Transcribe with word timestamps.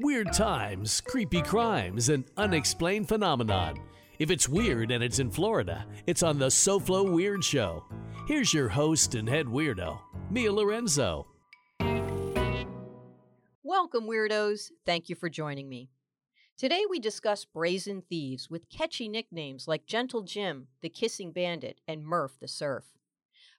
Weird 0.00 0.32
times, 0.32 1.00
creepy 1.00 1.42
crimes, 1.42 2.08
and 2.08 2.24
unexplained 2.36 3.08
phenomenon. 3.08 3.80
If 4.20 4.30
it's 4.30 4.48
weird 4.48 4.92
and 4.92 5.02
it's 5.02 5.18
in 5.18 5.28
Florida, 5.28 5.86
it's 6.06 6.22
on 6.22 6.38
the 6.38 6.46
SoFlo 6.46 7.12
Weird 7.12 7.42
Show. 7.42 7.84
Here's 8.28 8.54
your 8.54 8.68
host 8.68 9.16
and 9.16 9.28
head 9.28 9.46
weirdo, 9.46 9.98
Mia 10.30 10.52
Lorenzo. 10.52 11.26
Welcome, 13.64 14.06
weirdos. 14.06 14.70
Thank 14.86 15.08
you 15.08 15.16
for 15.16 15.28
joining 15.28 15.68
me. 15.68 15.90
Today 16.56 16.84
we 16.88 17.00
discuss 17.00 17.44
brazen 17.44 18.04
thieves 18.08 18.48
with 18.48 18.70
catchy 18.70 19.08
nicknames 19.08 19.66
like 19.66 19.84
Gentle 19.84 20.22
Jim, 20.22 20.68
the 20.80 20.88
Kissing 20.88 21.32
Bandit, 21.32 21.80
and 21.88 22.04
Murph 22.04 22.38
the 22.38 22.46
Surf. 22.46 22.84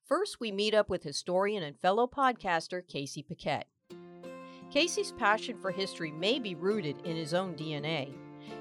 First, 0.06 0.40
we 0.40 0.54
meet 0.54 0.74
up 0.74 0.90
with 0.90 1.04
historian 1.04 1.64
and 1.64 1.78
fellow 1.78 2.08
podcaster 2.08 2.82
Casey 2.88 3.24
Paquette. 3.24 3.68
Casey's 4.72 5.12
passion 5.14 5.58
for 5.58 5.72
history 5.72 6.12
may 6.12 6.38
be 6.38 6.54
rooted 6.54 6.98
in 7.04 7.16
his 7.16 7.34
own 7.34 7.56
DNA. 7.56 8.14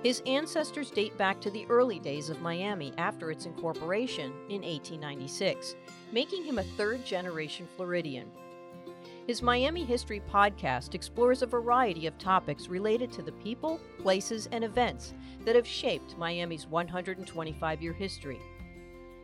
His 0.03 0.23
ancestors 0.27 0.91
date 0.91 1.17
back 1.19 1.41
to 1.41 1.51
the 1.51 1.67
early 1.69 1.99
days 1.99 2.31
of 2.31 2.41
Miami 2.41 2.93
after 2.97 3.31
its 3.31 3.47
incorporation 3.47 4.33
in 4.49 4.63
1896, 4.63 5.77
making 6.13 6.45
him 6.45 6.59
a 6.59 6.63
third 6.63 7.05
generation 7.05 7.69
Floridian. 7.77 8.31
His 9.27 9.43
Miami 9.43 9.85
History 9.85 10.23
podcast 10.33 10.95
explores 10.95 11.43
a 11.43 11.47
variety 11.47 12.07
of 12.07 12.17
topics 12.17 12.69
related 12.69 13.13
to 13.13 13.23
the 13.23 13.33
people, 13.33 13.79
places, 13.99 14.49
and 14.53 14.65
events 14.65 15.13
that 15.45 15.55
have 15.55 15.67
shaped 15.67 16.17
Miami's 16.17 16.67
125 16.67 17.83
year 17.83 17.93
history. 17.93 18.41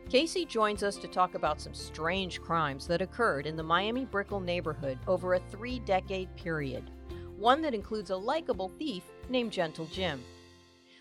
Casey 0.09 0.45
joins 0.45 0.83
us 0.83 0.97
to 0.97 1.07
talk 1.07 1.33
about 1.33 1.59
some 1.59 1.73
strange 1.73 2.39
crimes 2.39 2.85
that 2.87 3.01
occurred 3.01 3.47
in 3.47 3.55
the 3.55 3.63
Miami 3.63 4.05
Brickell 4.05 4.39
neighborhood 4.39 4.99
over 5.07 5.33
a 5.33 5.39
three 5.39 5.79
decade 5.79 6.33
period, 6.35 6.91
one 7.37 7.61
that 7.63 7.73
includes 7.73 8.11
a 8.11 8.15
likable 8.15 8.69
thief 8.77 9.03
named 9.29 9.51
Gentle 9.51 9.87
Jim. 9.87 10.23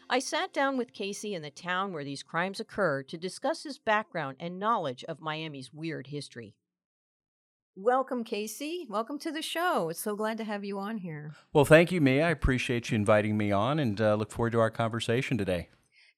I 0.08 0.18
sat 0.18 0.52
down 0.54 0.78
with 0.78 0.94
Casey 0.94 1.34
in 1.34 1.42
the 1.42 1.50
town 1.50 1.92
where 1.92 2.04
these 2.04 2.22
crimes 2.22 2.60
occurred 2.60 3.08
to 3.08 3.18
discuss 3.18 3.62
his 3.62 3.78
background 3.78 4.38
and 4.40 4.58
knowledge 4.58 5.04
of 5.04 5.20
Miami's 5.20 5.72
weird 5.72 6.06
history. 6.06 6.54
Welcome, 7.76 8.24
Casey. 8.24 8.86
Welcome 8.88 9.18
to 9.18 9.32
the 9.32 9.42
show. 9.42 9.90
It's 9.90 10.00
so 10.00 10.16
glad 10.16 10.38
to 10.38 10.44
have 10.44 10.64
you 10.64 10.78
on 10.78 10.98
here. 10.98 11.34
Well, 11.52 11.64
thank 11.64 11.92
you, 11.92 12.00
Mia. 12.00 12.28
I 12.28 12.30
appreciate 12.30 12.90
you 12.90 12.96
inviting 12.96 13.36
me 13.36 13.52
on 13.52 13.78
and 13.78 14.00
uh, 14.00 14.14
look 14.14 14.30
forward 14.30 14.52
to 14.52 14.60
our 14.60 14.70
conversation 14.70 15.36
today. 15.36 15.68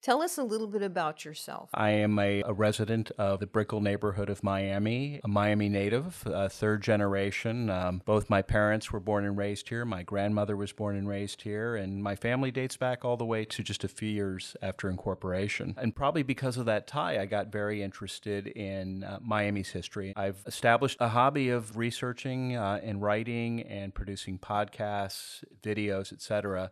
Tell 0.02 0.22
us 0.22 0.39
a 0.39 0.44
little 0.44 0.69
bit 0.69 0.83
about 0.83 1.25
yourself. 1.25 1.70
I 1.75 1.91
am 1.91 2.19
a, 2.19 2.42
a 2.42 2.52
resident 2.52 3.11
of 3.19 3.41
the 3.41 3.47
Brickell 3.47 3.80
neighborhood 3.80 4.30
of 4.30 4.44
Miami, 4.44 5.20
a 5.25 5.28
Miami 5.28 5.69
native, 5.69 6.22
a 6.27 6.48
third 6.48 6.83
generation. 6.83 7.70
Um, 7.70 8.02
both 8.05 8.30
my 8.30 8.41
parents 8.42 8.92
were 8.92 9.00
born 9.00 9.24
and 9.24 9.36
raised 9.36 9.69
here. 9.69 9.84
My 9.84 10.05
grandmother 10.05 10.56
was 10.56 10.70
born 10.72 10.97
and 10.97 11.08
raised 11.08 11.42
here, 11.42 11.74
and 11.74 12.02
my 12.02 12.14
family 12.14 12.52
dates 12.52 12.77
back 12.77 13.05
all 13.05 13.17
the 13.17 13.24
way 13.24 13.44
to 13.47 13.62
just 13.64 13.83
a 13.83 13.89
few 13.89 14.08
years 14.08 14.56
after 14.62 14.89
incorporation. 14.89 15.74
And 15.77 15.94
probably 15.94 16.22
because 16.22 16.56
of 16.56 16.67
that 16.67 16.86
tie, 16.86 17.20
I 17.20 17.27
got 17.27 17.50
very 17.50 17.83
interested 17.83 18.47
in 18.47 19.02
uh, 19.02 19.19
Miami's 19.20 19.70
history. 19.70 20.12
I've 20.14 20.42
established 20.47 20.98
a 21.00 21.08
hobby 21.08 21.48
of 21.48 21.77
researching 21.77 22.56
uh, 22.56 22.80
and 22.83 23.02
writing 23.02 23.62
and 23.62 23.92
producing 23.92 24.39
podcasts, 24.39 25.42
videos, 25.62 26.12
etc 26.12 26.70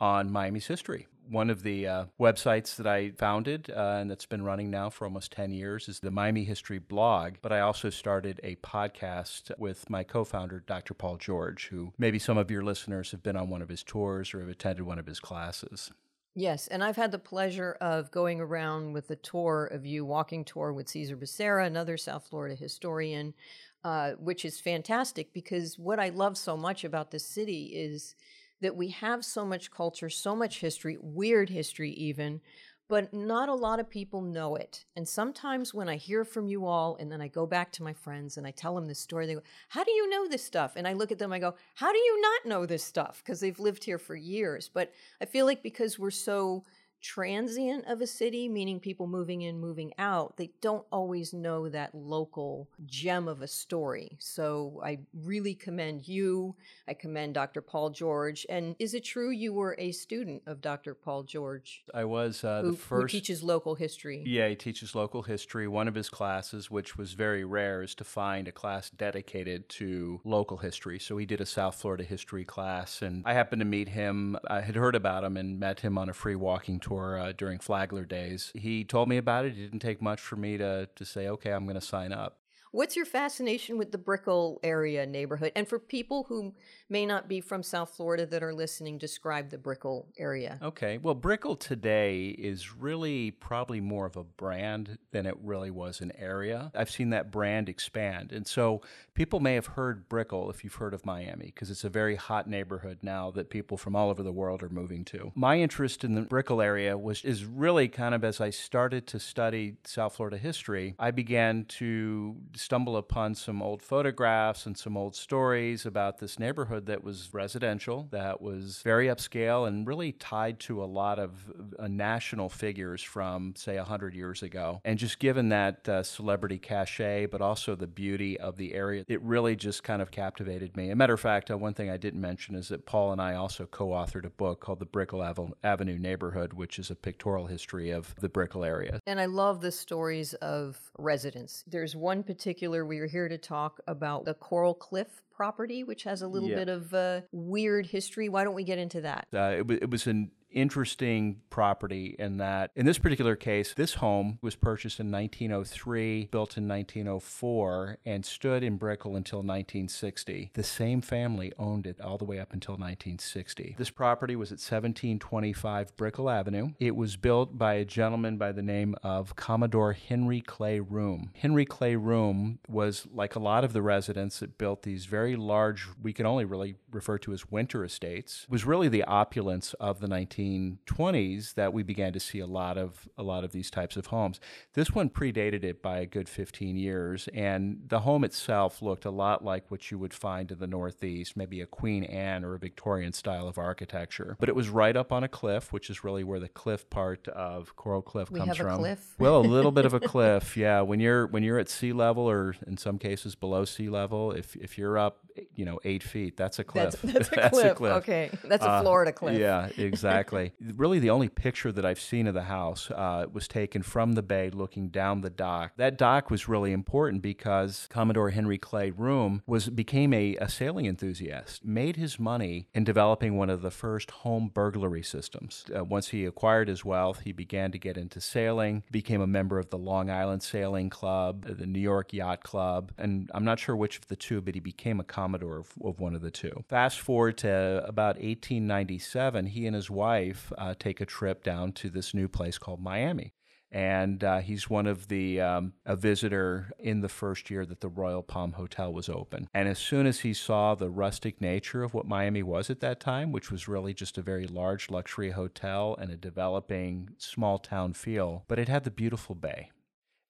on 0.00 0.30
Miami's 0.30 0.66
history. 0.66 1.06
One 1.30 1.50
of 1.50 1.62
the 1.62 1.86
uh, 1.86 2.04
websites 2.18 2.76
that 2.76 2.86
I 2.86 3.10
founded 3.10 3.70
uh, 3.70 3.98
and 4.00 4.10
that's 4.10 4.26
been 4.26 4.42
running 4.42 4.70
now 4.70 4.88
for 4.88 5.04
almost 5.04 5.32
10 5.32 5.52
years 5.52 5.88
is 5.88 6.00
the 6.00 6.10
Miami 6.10 6.44
History 6.44 6.78
blog. 6.78 7.34
But 7.42 7.52
I 7.52 7.60
also 7.60 7.90
started 7.90 8.40
a 8.42 8.56
podcast 8.56 9.50
with 9.58 9.90
my 9.90 10.04
co 10.04 10.24
founder, 10.24 10.64
Dr. 10.66 10.94
Paul 10.94 11.16
George, 11.16 11.68
who 11.68 11.92
maybe 11.98 12.18
some 12.18 12.38
of 12.38 12.50
your 12.50 12.62
listeners 12.62 13.10
have 13.10 13.22
been 13.22 13.36
on 13.36 13.50
one 13.50 13.62
of 13.62 13.68
his 13.68 13.82
tours 13.82 14.32
or 14.32 14.40
have 14.40 14.48
attended 14.48 14.86
one 14.86 14.98
of 14.98 15.06
his 15.06 15.20
classes. 15.20 15.90
Yes, 16.34 16.68
and 16.68 16.84
I've 16.84 16.96
had 16.96 17.10
the 17.10 17.18
pleasure 17.18 17.76
of 17.80 18.12
going 18.12 18.40
around 18.40 18.92
with 18.92 19.10
a 19.10 19.16
tour 19.16 19.66
of 19.66 19.84
you, 19.84 20.04
walking 20.04 20.44
tour 20.44 20.72
with 20.72 20.88
Cesar 20.88 21.16
Becerra, 21.16 21.66
another 21.66 21.96
South 21.96 22.28
Florida 22.28 22.54
historian, 22.54 23.34
uh, 23.82 24.12
which 24.12 24.44
is 24.44 24.60
fantastic 24.60 25.32
because 25.32 25.78
what 25.78 25.98
I 25.98 26.10
love 26.10 26.38
so 26.38 26.56
much 26.56 26.84
about 26.84 27.10
this 27.10 27.26
city 27.26 27.72
is 27.74 28.14
that 28.60 28.76
we 28.76 28.88
have 28.88 29.24
so 29.24 29.44
much 29.44 29.70
culture, 29.70 30.10
so 30.10 30.34
much 30.34 30.60
history, 30.60 30.98
weird 31.00 31.50
history 31.50 31.90
even, 31.92 32.40
but 32.88 33.12
not 33.12 33.50
a 33.50 33.54
lot 33.54 33.80
of 33.80 33.90
people 33.90 34.22
know 34.22 34.56
it. 34.56 34.84
And 34.96 35.06
sometimes 35.06 35.74
when 35.74 35.88
I 35.88 35.96
hear 35.96 36.24
from 36.24 36.48
you 36.48 36.64
all 36.66 36.96
and 36.96 37.12
then 37.12 37.20
I 37.20 37.28
go 37.28 37.46
back 37.46 37.70
to 37.72 37.82
my 37.82 37.92
friends 37.92 38.38
and 38.38 38.46
I 38.46 38.50
tell 38.50 38.74
them 38.74 38.86
this 38.86 38.98
story, 38.98 39.26
they 39.26 39.34
go, 39.34 39.42
How 39.68 39.84
do 39.84 39.90
you 39.90 40.08
know 40.08 40.26
this 40.26 40.44
stuff? 40.44 40.72
And 40.74 40.88
I 40.88 40.94
look 40.94 41.12
at 41.12 41.18
them, 41.18 41.32
I 41.32 41.38
go, 41.38 41.54
How 41.74 41.92
do 41.92 41.98
you 41.98 42.20
not 42.20 42.48
know 42.48 42.64
this 42.64 42.82
stuff? 42.82 43.22
Because 43.24 43.40
they've 43.40 43.60
lived 43.60 43.84
here 43.84 43.98
for 43.98 44.16
years. 44.16 44.70
But 44.72 44.92
I 45.20 45.26
feel 45.26 45.44
like 45.44 45.62
because 45.62 45.98
we're 45.98 46.10
so 46.10 46.64
transient 47.00 47.86
of 47.86 48.00
a 48.00 48.06
city, 48.06 48.48
meaning 48.48 48.80
people 48.80 49.06
moving 49.06 49.42
in, 49.42 49.58
moving 49.58 49.92
out, 49.98 50.36
they 50.36 50.50
don't 50.60 50.84
always 50.90 51.32
know 51.32 51.68
that 51.68 51.94
local 51.94 52.68
gem 52.86 53.28
of 53.28 53.42
a 53.42 53.46
story. 53.46 54.16
So 54.18 54.80
I 54.84 54.98
really 55.14 55.54
commend 55.54 56.08
you. 56.08 56.56
I 56.88 56.94
commend 56.94 57.34
Dr. 57.34 57.60
Paul 57.60 57.90
George. 57.90 58.46
And 58.48 58.74
is 58.78 58.94
it 58.94 59.04
true 59.04 59.30
you 59.30 59.52
were 59.52 59.76
a 59.78 59.92
student 59.92 60.42
of 60.46 60.60
Dr. 60.60 60.94
Paul 60.94 61.22
George? 61.22 61.84
I 61.94 62.04
was 62.04 62.44
uh, 62.44 62.62
who, 62.62 62.72
the 62.72 62.76
first. 62.76 63.12
Who 63.12 63.18
teaches 63.18 63.42
local 63.42 63.74
history. 63.74 64.24
Yeah, 64.26 64.48
he 64.48 64.56
teaches 64.56 64.94
local 64.94 65.22
history. 65.22 65.68
One 65.68 65.88
of 65.88 65.94
his 65.94 66.08
classes, 66.08 66.70
which 66.70 66.96
was 66.96 67.12
very 67.12 67.44
rare, 67.44 67.82
is 67.82 67.94
to 67.96 68.04
find 68.04 68.48
a 68.48 68.52
class 68.52 68.90
dedicated 68.90 69.68
to 69.70 70.20
local 70.24 70.56
history. 70.56 70.98
So 70.98 71.16
he 71.16 71.26
did 71.26 71.40
a 71.40 71.46
South 71.46 71.76
Florida 71.76 72.04
history 72.04 72.44
class. 72.44 73.02
And 73.02 73.22
I 73.24 73.34
happened 73.34 73.60
to 73.60 73.66
meet 73.66 73.88
him. 73.88 74.36
I 74.48 74.60
had 74.60 74.74
heard 74.74 74.94
about 74.94 75.24
him 75.24 75.36
and 75.36 75.60
met 75.60 75.80
him 75.80 75.96
on 75.96 76.08
a 76.08 76.14
free 76.14 76.34
walking 76.34 76.80
tour 76.80 76.87
uh, 76.96 77.32
during 77.36 77.58
Flagler 77.58 78.04
days. 78.04 78.50
He 78.54 78.84
told 78.84 79.08
me 79.08 79.16
about 79.16 79.44
it. 79.44 79.52
It 79.52 79.60
didn't 79.60 79.80
take 79.80 80.00
much 80.00 80.20
for 80.20 80.36
me 80.36 80.56
to, 80.58 80.88
to 80.94 81.04
say, 81.04 81.28
okay, 81.28 81.52
I'm 81.52 81.64
going 81.64 81.78
to 81.78 81.80
sign 81.80 82.12
up. 82.12 82.38
What's 82.70 82.96
your 82.96 83.06
fascination 83.06 83.78
with 83.78 83.92
the 83.92 83.98
Brickell 83.98 84.60
area 84.62 85.06
neighborhood? 85.06 85.52
And 85.56 85.66
for 85.66 85.78
people 85.78 86.26
who 86.28 86.54
may 86.90 87.06
not 87.06 87.28
be 87.28 87.40
from 87.40 87.62
South 87.62 87.90
Florida 87.90 88.26
that 88.26 88.42
are 88.42 88.52
listening, 88.52 88.98
describe 88.98 89.50
the 89.50 89.58
Brickell 89.58 90.08
area. 90.18 90.58
Okay. 90.62 90.98
Well, 90.98 91.14
Brickell 91.14 91.56
today 91.56 92.28
is 92.28 92.74
really 92.74 93.30
probably 93.30 93.80
more 93.80 94.04
of 94.04 94.16
a 94.16 94.24
brand 94.24 94.98
than 95.12 95.24
it 95.24 95.36
really 95.42 95.70
was 95.70 96.00
an 96.00 96.12
area. 96.18 96.70
I've 96.74 96.90
seen 96.90 97.10
that 97.10 97.30
brand 97.30 97.68
expand. 97.68 98.32
And 98.32 98.46
so 98.46 98.82
people 99.14 99.40
may 99.40 99.54
have 99.54 99.66
heard 99.66 100.08
Brickell 100.08 100.50
if 100.50 100.62
you've 100.62 100.74
heard 100.74 100.92
of 100.92 101.06
Miami, 101.06 101.46
because 101.46 101.70
it's 101.70 101.84
a 101.84 101.88
very 101.88 102.16
hot 102.16 102.48
neighborhood 102.48 102.98
now 103.02 103.30
that 103.30 103.48
people 103.48 103.76
from 103.76 103.96
all 103.96 104.10
over 104.10 104.22
the 104.22 104.32
world 104.32 104.62
are 104.62 104.68
moving 104.68 105.04
to. 105.06 105.32
My 105.34 105.58
interest 105.58 106.04
in 106.04 106.14
the 106.14 106.22
Brickell 106.22 106.60
area 106.60 106.98
was 106.98 107.24
is 107.24 107.44
really 107.44 107.88
kind 107.88 108.14
of 108.14 108.24
as 108.24 108.40
I 108.40 108.50
started 108.50 109.06
to 109.08 109.18
study 109.18 109.76
South 109.84 110.16
Florida 110.16 110.36
history, 110.36 110.94
I 110.98 111.10
began 111.10 111.64
to 111.64 112.36
stumble 112.58 112.96
upon 112.96 113.34
some 113.34 113.62
old 113.62 113.82
photographs 113.82 114.66
and 114.66 114.76
some 114.76 114.96
old 114.96 115.14
stories 115.14 115.86
about 115.86 116.18
this 116.18 116.38
neighborhood 116.38 116.86
that 116.86 117.04
was 117.04 117.30
residential, 117.32 118.08
that 118.10 118.40
was 118.40 118.80
very 118.82 119.06
upscale, 119.06 119.66
and 119.66 119.86
really 119.86 120.12
tied 120.12 120.58
to 120.60 120.82
a 120.82 120.86
lot 120.86 121.18
of 121.18 121.32
uh, 121.78 121.86
national 121.88 122.48
figures 122.48 123.02
from, 123.02 123.54
say, 123.56 123.76
100 123.76 124.14
years 124.14 124.42
ago. 124.42 124.80
And 124.84 124.98
just 124.98 125.18
given 125.18 125.50
that 125.50 125.88
uh, 125.88 126.02
celebrity 126.02 126.58
cachet, 126.58 127.26
but 127.26 127.40
also 127.40 127.74
the 127.74 127.86
beauty 127.86 128.38
of 128.38 128.56
the 128.56 128.74
area, 128.74 129.04
it 129.08 129.22
really 129.22 129.56
just 129.56 129.82
kind 129.82 130.02
of 130.02 130.10
captivated 130.10 130.76
me. 130.76 130.88
As 130.88 130.92
a 130.92 130.96
matter 130.96 131.14
of 131.14 131.20
fact, 131.20 131.50
uh, 131.50 131.56
one 131.56 131.74
thing 131.74 131.90
I 131.90 131.96
didn't 131.96 132.20
mention 132.20 132.54
is 132.54 132.68
that 132.68 132.86
Paul 132.86 133.12
and 133.12 133.20
I 133.20 133.34
also 133.34 133.66
co 133.66 133.88
authored 133.88 134.24
a 134.24 134.30
book 134.30 134.60
called 134.60 134.80
The 134.80 134.86
Brickell 134.86 135.22
Ave- 135.22 135.52
Avenue 135.62 135.98
Neighborhood, 135.98 136.52
which 136.52 136.78
is 136.78 136.90
a 136.90 136.94
pictorial 136.94 137.46
history 137.46 137.90
of 137.90 138.14
the 138.20 138.28
Brickell 138.28 138.64
area. 138.64 139.00
And 139.06 139.20
I 139.20 139.26
love 139.26 139.60
the 139.60 139.72
stories 139.72 140.34
of 140.34 140.80
residents. 140.98 141.64
There's 141.66 141.94
one 141.94 142.22
particular, 142.22 142.47
we 142.84 142.98
are 143.00 143.06
here 143.06 143.28
to 143.28 143.36
talk 143.38 143.80
about 143.86 144.24
the 144.24 144.34
Coral 144.34 144.74
Cliff 144.74 145.08
property, 145.32 145.84
which 145.84 146.02
has 146.04 146.22
a 146.22 146.28
little 146.28 146.48
Yeah. 146.48 146.56
bit 146.56 146.68
of 146.68 146.94
uh, 146.94 147.20
weird 147.30 147.86
history. 147.86 148.28
Why 148.28 148.42
don't 148.44 148.54
we 148.54 148.64
get 148.64 148.78
into 148.78 149.02
that? 149.02 149.28
Uh, 149.34 149.56
it, 149.58 149.66
wa- 149.68 149.76
it 149.82 149.90
was 149.90 150.06
an 150.06 150.30
interesting 150.50 151.40
property 151.50 152.16
in 152.18 152.38
that, 152.38 152.70
in 152.74 152.86
this 152.86 152.98
particular 152.98 153.36
case, 153.36 153.74
this 153.74 153.94
home 153.94 154.38
was 154.42 154.54
purchased 154.54 155.00
in 155.00 155.10
1903, 155.10 156.28
built 156.30 156.56
in 156.56 156.68
1904, 156.68 157.98
and 158.04 158.24
stood 158.24 158.62
in 158.62 158.76
Brickell 158.76 159.16
until 159.16 159.38
1960. 159.38 160.50
The 160.54 160.62
same 160.62 161.00
family 161.00 161.52
owned 161.58 161.86
it 161.86 162.00
all 162.00 162.18
the 162.18 162.24
way 162.24 162.38
up 162.38 162.52
until 162.52 162.74
1960. 162.74 163.76
This 163.78 163.90
property 163.90 164.36
was 164.36 164.50
at 164.50 164.58
1725 164.58 165.96
Brickell 165.96 166.30
Avenue. 166.30 166.70
It 166.78 166.96
was 166.96 167.16
built 167.16 167.58
by 167.58 167.74
a 167.74 167.84
gentleman 167.84 168.36
by 168.38 168.52
the 168.52 168.62
name 168.62 168.94
of 169.02 169.36
Commodore 169.36 169.92
Henry 169.92 170.40
Clay 170.40 170.80
Room. 170.80 171.30
Henry 171.34 171.64
Clay 171.64 171.96
Room 171.96 172.58
was 172.68 173.06
like 173.12 173.34
a 173.34 173.40
lot 173.40 173.64
of 173.64 173.72
the 173.72 173.82
residents 173.82 174.40
that 174.40 174.58
built 174.58 174.82
these 174.82 175.06
very 175.06 175.36
large, 175.36 175.86
we 176.02 176.12
can 176.12 176.26
only 176.26 176.44
really 176.44 176.76
refer 176.90 177.18
to 177.18 177.32
as 177.32 177.50
winter 177.50 177.84
estates, 177.84 178.46
was 178.48 178.64
really 178.64 178.88
the 178.88 179.04
opulence 179.04 179.74
of 179.74 180.00
the 180.00 180.08
19 180.08 180.37
1920s 180.38 181.54
that 181.54 181.72
we 181.72 181.82
began 181.82 182.12
to 182.12 182.20
see 182.20 182.38
a 182.40 182.46
lot 182.46 182.76
of 182.78 183.08
a 183.16 183.22
lot 183.22 183.44
of 183.44 183.52
these 183.52 183.70
types 183.70 183.96
of 183.96 184.06
homes. 184.06 184.40
This 184.74 184.92
one 184.92 185.10
predated 185.10 185.64
it 185.64 185.82
by 185.82 185.98
a 185.98 186.06
good 186.06 186.28
15 186.28 186.76
years, 186.76 187.28
and 187.34 187.82
the 187.86 188.00
home 188.00 188.24
itself 188.24 188.82
looked 188.82 189.04
a 189.04 189.10
lot 189.10 189.44
like 189.44 189.70
what 189.70 189.90
you 189.90 189.98
would 189.98 190.14
find 190.14 190.50
in 190.50 190.58
the 190.58 190.66
Northeast, 190.66 191.36
maybe 191.36 191.60
a 191.60 191.66
Queen 191.66 192.04
Anne 192.04 192.44
or 192.44 192.54
a 192.54 192.58
Victorian 192.58 193.12
style 193.12 193.48
of 193.48 193.58
architecture. 193.58 194.36
But 194.38 194.48
it 194.48 194.54
was 194.56 194.68
right 194.68 194.96
up 194.96 195.12
on 195.12 195.24
a 195.24 195.28
cliff, 195.28 195.72
which 195.72 195.90
is 195.90 196.04
really 196.04 196.24
where 196.24 196.40
the 196.40 196.48
cliff 196.48 196.88
part 196.90 197.28
of 197.28 197.74
Coral 197.76 198.02
Cliff 198.02 198.30
we 198.30 198.40
comes 198.40 198.56
have 198.56 198.66
a 198.66 198.70
from. 198.70 198.78
cliff. 198.78 199.14
Well, 199.18 199.38
a 199.38 199.42
little 199.46 199.72
bit 199.72 199.84
of 199.84 199.94
a 199.94 200.00
cliff, 200.12 200.56
yeah. 200.56 200.80
When 200.82 201.00
you're 201.00 201.26
when 201.26 201.42
you're 201.42 201.58
at 201.58 201.68
sea 201.68 201.92
level, 201.92 202.28
or 202.28 202.54
in 202.66 202.76
some 202.76 202.98
cases 202.98 203.34
below 203.34 203.64
sea 203.64 203.88
level, 203.88 204.32
if 204.32 204.56
if 204.56 204.78
you're 204.78 204.98
up, 204.98 205.18
you 205.54 205.64
know, 205.64 205.78
eight 205.84 206.02
feet, 206.02 206.36
that's 206.36 206.58
a 206.58 206.64
cliff. 206.64 207.00
That's, 207.02 207.28
that's 207.30 207.58
a 207.58 207.74
cliff. 207.74 207.92
Okay, 207.98 208.30
that's 208.44 208.64
a 208.64 208.68
Uh, 208.68 208.82
Florida 208.82 209.12
cliff. 209.12 209.38
Yeah, 209.38 209.68
exactly. 209.76 210.27
really, 210.76 210.98
the 210.98 211.10
only 211.10 211.28
picture 211.28 211.72
that 211.72 211.84
I've 211.84 212.00
seen 212.00 212.26
of 212.26 212.34
the 212.34 212.44
house 212.44 212.90
uh, 212.90 213.26
was 213.32 213.48
taken 213.48 213.82
from 213.82 214.12
the 214.12 214.22
bay 214.22 214.50
looking 214.50 214.88
down 214.88 215.20
the 215.20 215.30
dock. 215.30 215.72
That 215.76 215.96
dock 215.96 216.30
was 216.30 216.48
really 216.48 216.72
important 216.72 217.22
because 217.22 217.86
Commodore 217.90 218.30
Henry 218.30 218.58
Clay 218.58 218.90
Room 218.90 219.42
was 219.46 219.68
became 219.68 220.12
a, 220.12 220.36
a 220.36 220.48
sailing 220.48 220.86
enthusiast, 220.86 221.64
made 221.64 221.96
his 221.96 222.18
money 222.18 222.68
in 222.74 222.84
developing 222.84 223.36
one 223.36 223.50
of 223.50 223.62
the 223.62 223.70
first 223.70 224.10
home 224.10 224.50
burglary 224.52 225.02
systems. 225.02 225.64
Uh, 225.74 225.84
once 225.84 226.08
he 226.08 226.24
acquired 226.24 226.68
his 226.68 226.84
wealth, 226.84 227.20
he 227.20 227.32
began 227.32 227.72
to 227.72 227.78
get 227.78 227.96
into 227.96 228.20
sailing, 228.20 228.82
became 228.90 229.20
a 229.20 229.26
member 229.26 229.58
of 229.58 229.70
the 229.70 229.78
Long 229.78 230.10
Island 230.10 230.42
Sailing 230.42 230.90
Club, 230.90 231.46
uh, 231.48 231.54
the 231.54 231.66
New 231.66 231.80
York 231.80 232.12
Yacht 232.12 232.42
Club, 232.42 232.92
and 232.98 233.30
I'm 233.34 233.44
not 233.44 233.58
sure 233.58 233.76
which 233.76 233.98
of 233.98 234.08
the 234.08 234.16
two, 234.16 234.40
but 234.40 234.54
he 234.54 234.60
became 234.60 235.00
a 235.00 235.04
commodore 235.04 235.58
of, 235.58 235.72
of 235.82 236.00
one 236.00 236.14
of 236.14 236.22
the 236.22 236.30
two. 236.30 236.64
Fast 236.68 237.00
forward 237.00 237.38
to 237.38 237.82
about 237.86 238.16
1897, 238.16 239.46
he 239.46 239.66
and 239.66 239.74
his 239.74 239.90
wife 239.90 240.17
uh, 240.56 240.74
take 240.78 241.00
a 241.00 241.06
trip 241.06 241.42
down 241.42 241.72
to 241.72 241.90
this 241.90 242.14
new 242.14 242.28
place 242.28 242.58
called 242.58 242.80
Miami. 242.80 243.32
And 243.70 244.24
uh, 244.24 244.38
he's 244.38 244.70
one 244.70 244.86
of 244.86 245.08
the 245.08 245.40
um, 245.42 245.74
a 245.84 245.94
visitor 245.94 246.70
in 246.78 247.02
the 247.02 247.08
first 247.08 247.50
year 247.50 247.66
that 247.66 247.80
the 247.80 247.88
Royal 247.88 248.22
Palm 248.22 248.52
Hotel 248.52 248.90
was 248.92 249.08
open. 249.08 249.48
And 249.52 249.68
as 249.68 249.78
soon 249.78 250.06
as 250.06 250.20
he 250.20 250.32
saw 250.32 250.74
the 250.74 250.88
rustic 250.88 251.40
nature 251.40 251.82
of 251.82 251.92
what 251.92 252.06
Miami 252.06 252.42
was 252.42 252.70
at 252.70 252.80
that 252.80 252.98
time, 252.98 253.30
which 253.30 253.50
was 253.50 253.68
really 253.68 253.92
just 253.92 254.16
a 254.16 254.22
very 254.22 254.46
large 254.46 254.90
luxury 254.90 255.32
hotel 255.32 255.96
and 256.00 256.10
a 256.10 256.16
developing 256.16 257.10
small 257.18 257.58
town 257.58 257.92
feel, 257.92 258.44
but 258.48 258.58
it 258.58 258.68
had 258.68 258.84
the 258.84 258.90
beautiful 258.90 259.34
bay. 259.34 259.70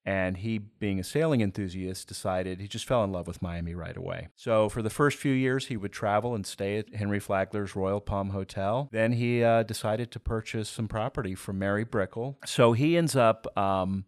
And 0.09 0.39
he, 0.39 0.57
being 0.57 0.99
a 0.99 1.05
sailing 1.05 1.43
enthusiast, 1.43 2.09
decided 2.09 2.61
he 2.61 2.67
just 2.67 2.87
fell 2.87 3.05
in 3.05 3.13
love 3.13 3.27
with 3.27 3.43
Miami 3.43 3.75
right 3.75 3.95
away. 3.95 4.29
So, 4.37 4.71
for 4.71 4.81
the 4.81 4.89
first 4.89 5.19
few 5.19 5.35
years, 5.35 5.67
he 5.67 5.77
would 5.77 5.93
travel 5.93 6.35
and 6.35 6.47
stay 6.47 6.79
at 6.79 6.95
Henry 6.95 7.21
Flagler's 7.21 7.77
Royal 7.77 8.01
Palm 8.01 8.31
Hotel. 8.31 8.89
Then 8.91 9.13
he 9.13 9.45
uh, 9.45 9.65
decided 9.65 10.11
to 10.13 10.19
purchase 10.19 10.71
some 10.71 10.89
property 10.89 11.35
from 11.35 11.59
Mary 11.59 11.85
Brickell. 11.85 12.39
So, 12.47 12.73
he 12.73 12.97
ends 12.97 13.17
up. 13.17 13.47
Um, 13.59 14.07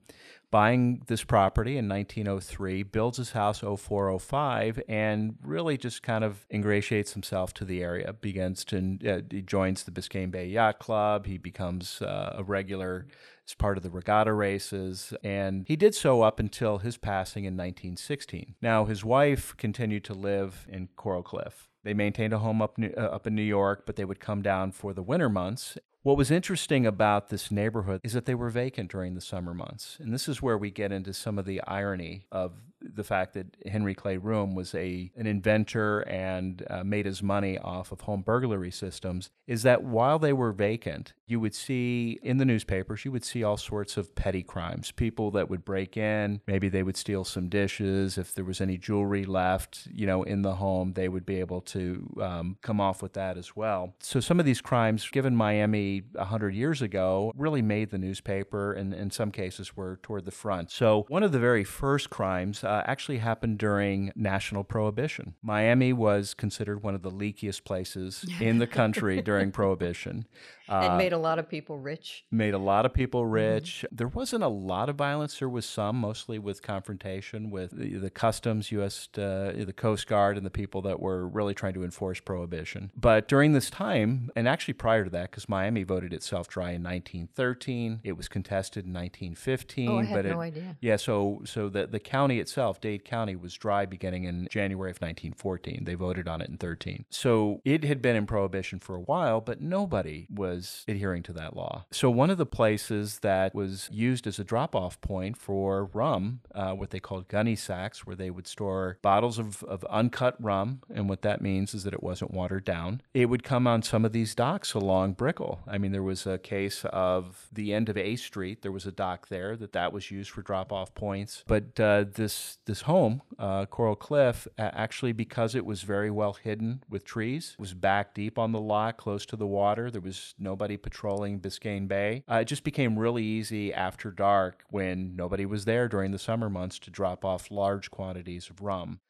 buying 0.51 1.03
this 1.07 1.25
property 1.25 1.77
in 1.77 1.89
1903, 1.89 2.83
builds 2.83 3.19
his 3.19 3.33
house 3.33 3.61
0405, 3.61 4.83
and 4.89 5.37
really 5.43 5.77
just 5.77 6.03
kind 6.03 6.25
of 6.25 6.47
ingratiates 6.53 7.13
himself 7.13 7.55
to 7.55 7.65
the 7.65 7.83
area. 7.83 8.13
Begins 8.13 8.65
to 8.67 8.99
uh, 9.07 9.21
he 9.31 9.43
joins 9.43 9.85
the 9.85 9.91
Biscayne 9.91 10.31
Bay 10.31 10.47
Yacht 10.47 10.79
Club. 10.79 11.27
He 11.27 11.39
becomes 11.39 12.03
uh, 12.03 12.35
a 12.37 12.43
regular 12.43 13.07
as 13.47 13.55
part 13.55 13.77
of 13.77 13.83
the 13.83 13.91
regatta 13.91 14.33
races, 14.33 15.15
and 15.23 15.65
he 15.67 15.77
did 15.77 15.95
so 15.95 16.23
up 16.23 16.39
until 16.39 16.79
his 16.79 16.97
passing 16.97 17.45
in 17.45 17.55
1916. 17.55 18.55
Now, 18.61 18.85
his 18.85 19.05
wife 19.05 19.57
continued 19.57 20.05
to 20.05 20.15
live 20.15 20.67
in 20.69 20.89
Coral 20.97 21.23
Cliff. 21.23 21.69
They 21.83 21.95
maintained 21.95 22.33
a 22.33 22.39
home 22.39 22.61
up, 22.61 22.79
uh, 22.79 23.01
up 23.01 23.27
in 23.27 23.35
New 23.35 23.43
York, 23.43 23.85
but 23.87 23.97
they 23.97 24.05
would 24.05 24.21
come 24.21 24.43
down 24.43 24.73
for 24.73 24.93
the 24.93 25.03
winter 25.03 25.29
months. 25.29 25.79
What 26.03 26.17
was 26.17 26.31
interesting 26.31 26.87
about 26.87 27.29
this 27.29 27.51
neighborhood 27.51 28.01
is 28.03 28.15
that 28.15 28.25
they 28.25 28.35
were 28.35 28.49
vacant 28.49 28.91
during 28.91 29.15
the 29.15 29.21
summer 29.21 29.53
months. 29.53 29.99
And 30.01 30.15
this 30.15 30.29
is 30.29 30.41
where 30.41 30.57
we 30.57 30.71
get 30.71 30.93
into 30.93 31.13
some 31.13 31.39
of 31.39 31.45
the 31.45 31.61
irony 31.65 32.25
of 32.33 32.55
the 32.83 33.05
fact 33.05 33.35
that 33.35 33.57
Henry 33.67 33.95
Clay 33.95 34.17
Room 34.17 34.55
was 34.55 34.75
a 34.75 35.11
an 35.17 35.27
inventor 35.27 36.01
and 36.01 36.65
uh, 36.71 36.85
made 36.85 37.07
his 37.07 37.23
money 37.23 37.59
off 37.59 37.93
of 37.93 38.03
home 38.03 38.23
burglary 38.23 38.71
systems 38.71 39.31
is 39.47 39.63
that 39.63 39.83
while 39.83 40.19
they 40.19 40.33
were 40.33 40.53
vacant, 40.53 41.13
you 41.27 41.41
would 41.41 41.55
see 41.55 42.19
in 42.23 42.39
the 42.39 42.45
newspapers, 42.45 43.05
you 43.05 43.13
would 43.13 43.25
see 43.25 43.43
all 43.43 43.57
sorts 43.57 43.97
of 43.97 44.15
petty 44.15 44.43
crimes. 44.43 44.91
People 44.91 45.31
that 45.33 45.49
would 45.49 45.65
break 45.65 45.97
in, 45.97 46.41
maybe 46.47 46.69
they 46.69 46.83
would 46.83 46.97
steal 46.97 47.25
some 47.25 47.49
dishes. 47.49 48.19
If 48.19 48.35
there 48.35 48.45
was 48.45 48.61
any 48.61 48.77
jewelry 48.77 49.25
left, 49.25 49.87
you 49.93 50.07
know, 50.07 50.23
in 50.23 50.43
the 50.43 50.57
home, 50.57 50.93
they 50.95 51.09
would 51.09 51.27
be 51.27 51.41
able 51.41 51.61
to 51.63 52.17
um, 52.21 52.57
come 52.63 52.81
off 52.81 53.03
with 53.03 53.13
that 53.15 53.37
as 53.37 53.55
well. 53.55 53.95
So 54.01 54.21
some 54.21 54.41
of 54.41 54.47
these 54.47 54.61
crimes, 54.61 55.09
given 55.11 55.37
Miami 55.37 56.03
100 56.13 56.55
years 56.55 56.83
ago, 56.83 57.33
really 57.37 57.63
made 57.63 57.91
the 57.91 57.99
newspaper 57.99 58.73
and 58.73 58.93
in 58.93 59.11
some 59.11 59.31
cases 59.31 59.77
were 59.77 59.99
toward 60.03 60.25
the 60.25 60.31
front. 60.31 60.71
So 60.71 61.05
one 61.09 61.23
of 61.23 61.33
the 61.33 61.39
very 61.39 61.65
first 61.65 62.11
crimes 62.11 62.65
uh, 62.71 62.83
actually 62.87 63.19
happened 63.19 63.59
during 63.59 64.13
national 64.15 64.63
prohibition. 64.63 65.35
Miami 65.43 65.93
was 65.93 66.35
considered 66.35 66.85
one 66.85 66.95
of 66.95 67.03
the 67.03 67.11
leakiest 67.11 67.65
places 67.65 68.25
in 68.41 68.59
the 68.59 68.67
country 68.67 69.21
during 69.31 69.51
prohibition. 69.51 70.25
and 70.69 70.97
made 70.97 71.13
a 71.13 71.19
lot 71.19 71.41
of 71.41 71.49
people 71.49 71.79
rich. 71.79 72.25
Made 72.31 72.55
a 72.55 72.59
lot 72.59 72.87
of 72.87 72.95
people 72.95 73.27
rich. 73.27 73.85
There 73.91 74.07
wasn't 74.07 74.45
a 74.45 74.49
lot 74.49 74.89
of 74.89 74.95
violence. 74.95 75.41
There 75.41 75.49
was 75.49 75.67
some, 75.67 75.97
mostly 75.97 76.39
with 76.39 76.63
confrontation 76.63 77.51
with 77.51 77.77
the, 77.77 77.97
the 77.97 78.11
customs, 78.11 78.71
U.S., 78.71 79.09
uh, 79.19 79.53
the 79.67 79.75
Coast 79.77 80.07
Guard, 80.07 80.37
and 80.37 80.47
the 80.47 80.51
people 80.51 80.81
that 80.83 81.01
were 81.01 81.27
really 81.27 81.55
trying 81.55 81.75
to 81.75 81.83
enforce 81.83 82.21
prohibition. 82.21 82.93
But 82.97 83.27
during 83.27 83.53
this 83.53 83.69
time, 83.69 84.31
and 84.37 84.47
actually 84.47 84.75
prior 84.75 85.03
to 85.03 85.11
that, 85.11 85.33
because 85.33 85.49
Miami 85.49 85.83
voted 85.83 86.13
itself 86.13 86.47
dry 86.47 86.71
in 86.71 86.85
1913, 86.85 88.01
it 88.05 88.13
was 88.13 88.29
contested 88.29 88.85
in 88.85 88.93
1915. 88.93 89.89
Oh, 89.89 89.99
I 89.99 90.05
had 90.05 90.15
but 90.15 90.31
no 90.31 90.41
it, 90.41 90.45
idea. 90.45 90.77
yeah, 90.81 90.95
so 90.95 91.43
so 91.45 91.69
the 91.69 91.89
the 91.89 91.99
county 91.99 92.39
itself, 92.39 92.60
Dade 92.81 93.05
County, 93.05 93.37
was 93.37 93.55
dry 93.55 93.87
beginning 93.87 94.25
in 94.25 94.49
January 94.51 94.91
of 94.91 94.99
1914. 94.99 95.85
They 95.85 95.95
voted 95.95 96.29
on 96.29 96.41
it 96.41 96.49
in 96.49 96.59
13. 96.59 97.05
So 97.11 97.61
it 97.65 97.85
had 97.85 98.03
been 98.03 98.17
in 98.17 98.27
prohibition 98.27 98.79
for 98.79 98.95
a 98.95 99.01
while, 99.01 99.41
but 99.41 99.61
nobody 99.61 100.27
was 100.31 100.85
adhering 100.87 101.23
to 101.25 101.33
that 101.35 101.57
law. 101.57 101.87
So 101.91 102.11
one 102.11 102.31
of 102.31 102.39
the 102.39 102.47
places 102.47 103.21
that 103.21 103.55
was 103.55 103.89
used 103.93 104.27
as 104.27 104.39
a 104.39 104.45
drop-off 104.45 105.01
point 105.01 105.37
for 105.37 105.87
rum, 105.87 106.41
uh, 106.55 106.73
what 106.73 106.91
they 106.91 107.01
called 107.01 107.29
gunny 107.29 107.57
sacks, 107.57 108.07
where 108.07 108.17
they 108.17 108.31
would 108.31 108.47
store 108.47 108.99
bottles 109.03 109.39
of, 109.39 109.63
of 109.65 109.85
uncut 109.85 110.37
rum, 110.43 110.81
and 110.93 111.09
what 111.09 111.23
that 111.23 111.41
means 111.41 111.75
is 111.75 111.85
that 111.85 111.95
it 111.95 112.03
wasn't 112.03 112.33
watered 112.33 112.65
down. 112.65 113.01
It 113.15 113.27
would 113.27 113.43
come 113.43 113.67
on 113.67 113.83
some 113.83 114.05
of 114.05 114.13
these 114.13 114.35
docks 114.35 114.75
along 114.75 115.15
Brickell. 115.15 115.61
I 115.67 115.79
mean, 115.79 115.93
there 115.93 116.03
was 116.03 116.27
a 116.27 116.39
case 116.39 116.85
of 116.87 117.47
the 117.53 117.73
end 117.73 117.89
of 117.89 117.97
A 117.97 118.17
Street. 118.17 118.63
There 118.63 118.73
was 118.73 118.87
a 118.87 118.93
dock 118.93 119.29
there 119.29 119.57
that 119.57 119.73
that 119.73 119.93
was 119.93 120.11
used 120.11 120.31
for 120.31 120.43
drop-off 120.43 120.95
points. 120.95 121.45
But 121.47 121.79
uh, 121.79 122.05
this 122.13 122.50
this 122.67 122.83
home, 122.83 123.23
uh, 123.39 123.67
Coral 123.67 123.97
Cliff, 123.97 124.47
actually 124.59 125.13
because 125.13 125.55
it 125.55 125.65
was 125.65 125.83
very 125.83 126.11
well 126.11 126.35
hidden 126.35 126.83
with 126.89 127.05
trees, 127.05 127.57
was 127.59 127.75
back 127.75 128.15
deep 128.15 128.39
on 128.39 128.53
the 128.53 128.61
lot, 128.61 128.97
close 128.97 129.27
to 129.27 129.37
the 129.37 129.47
water. 129.47 129.91
There 129.91 130.01
was 130.01 130.35
nobody 130.39 130.77
patrolling 130.77 131.41
Biscayne 131.41 131.89
Bay. 131.89 132.25
Uh, 132.31 132.37
it 132.37 132.47
just 132.47 132.65
became 132.65 132.99
really 132.99 133.25
easy 133.25 133.73
after 133.73 134.11
dark 134.11 134.65
when 134.71 135.15
nobody 135.17 135.47
was 135.47 135.65
there 135.65 135.89
during 135.89 136.11
the 136.11 136.19
summer 136.19 136.51
months 136.51 136.79
to 136.81 136.91
drop 136.91 137.25
off 137.25 137.51
large 137.51 137.91
quantities 137.91 138.51
of 138.51 138.61
rum. 138.61 139.01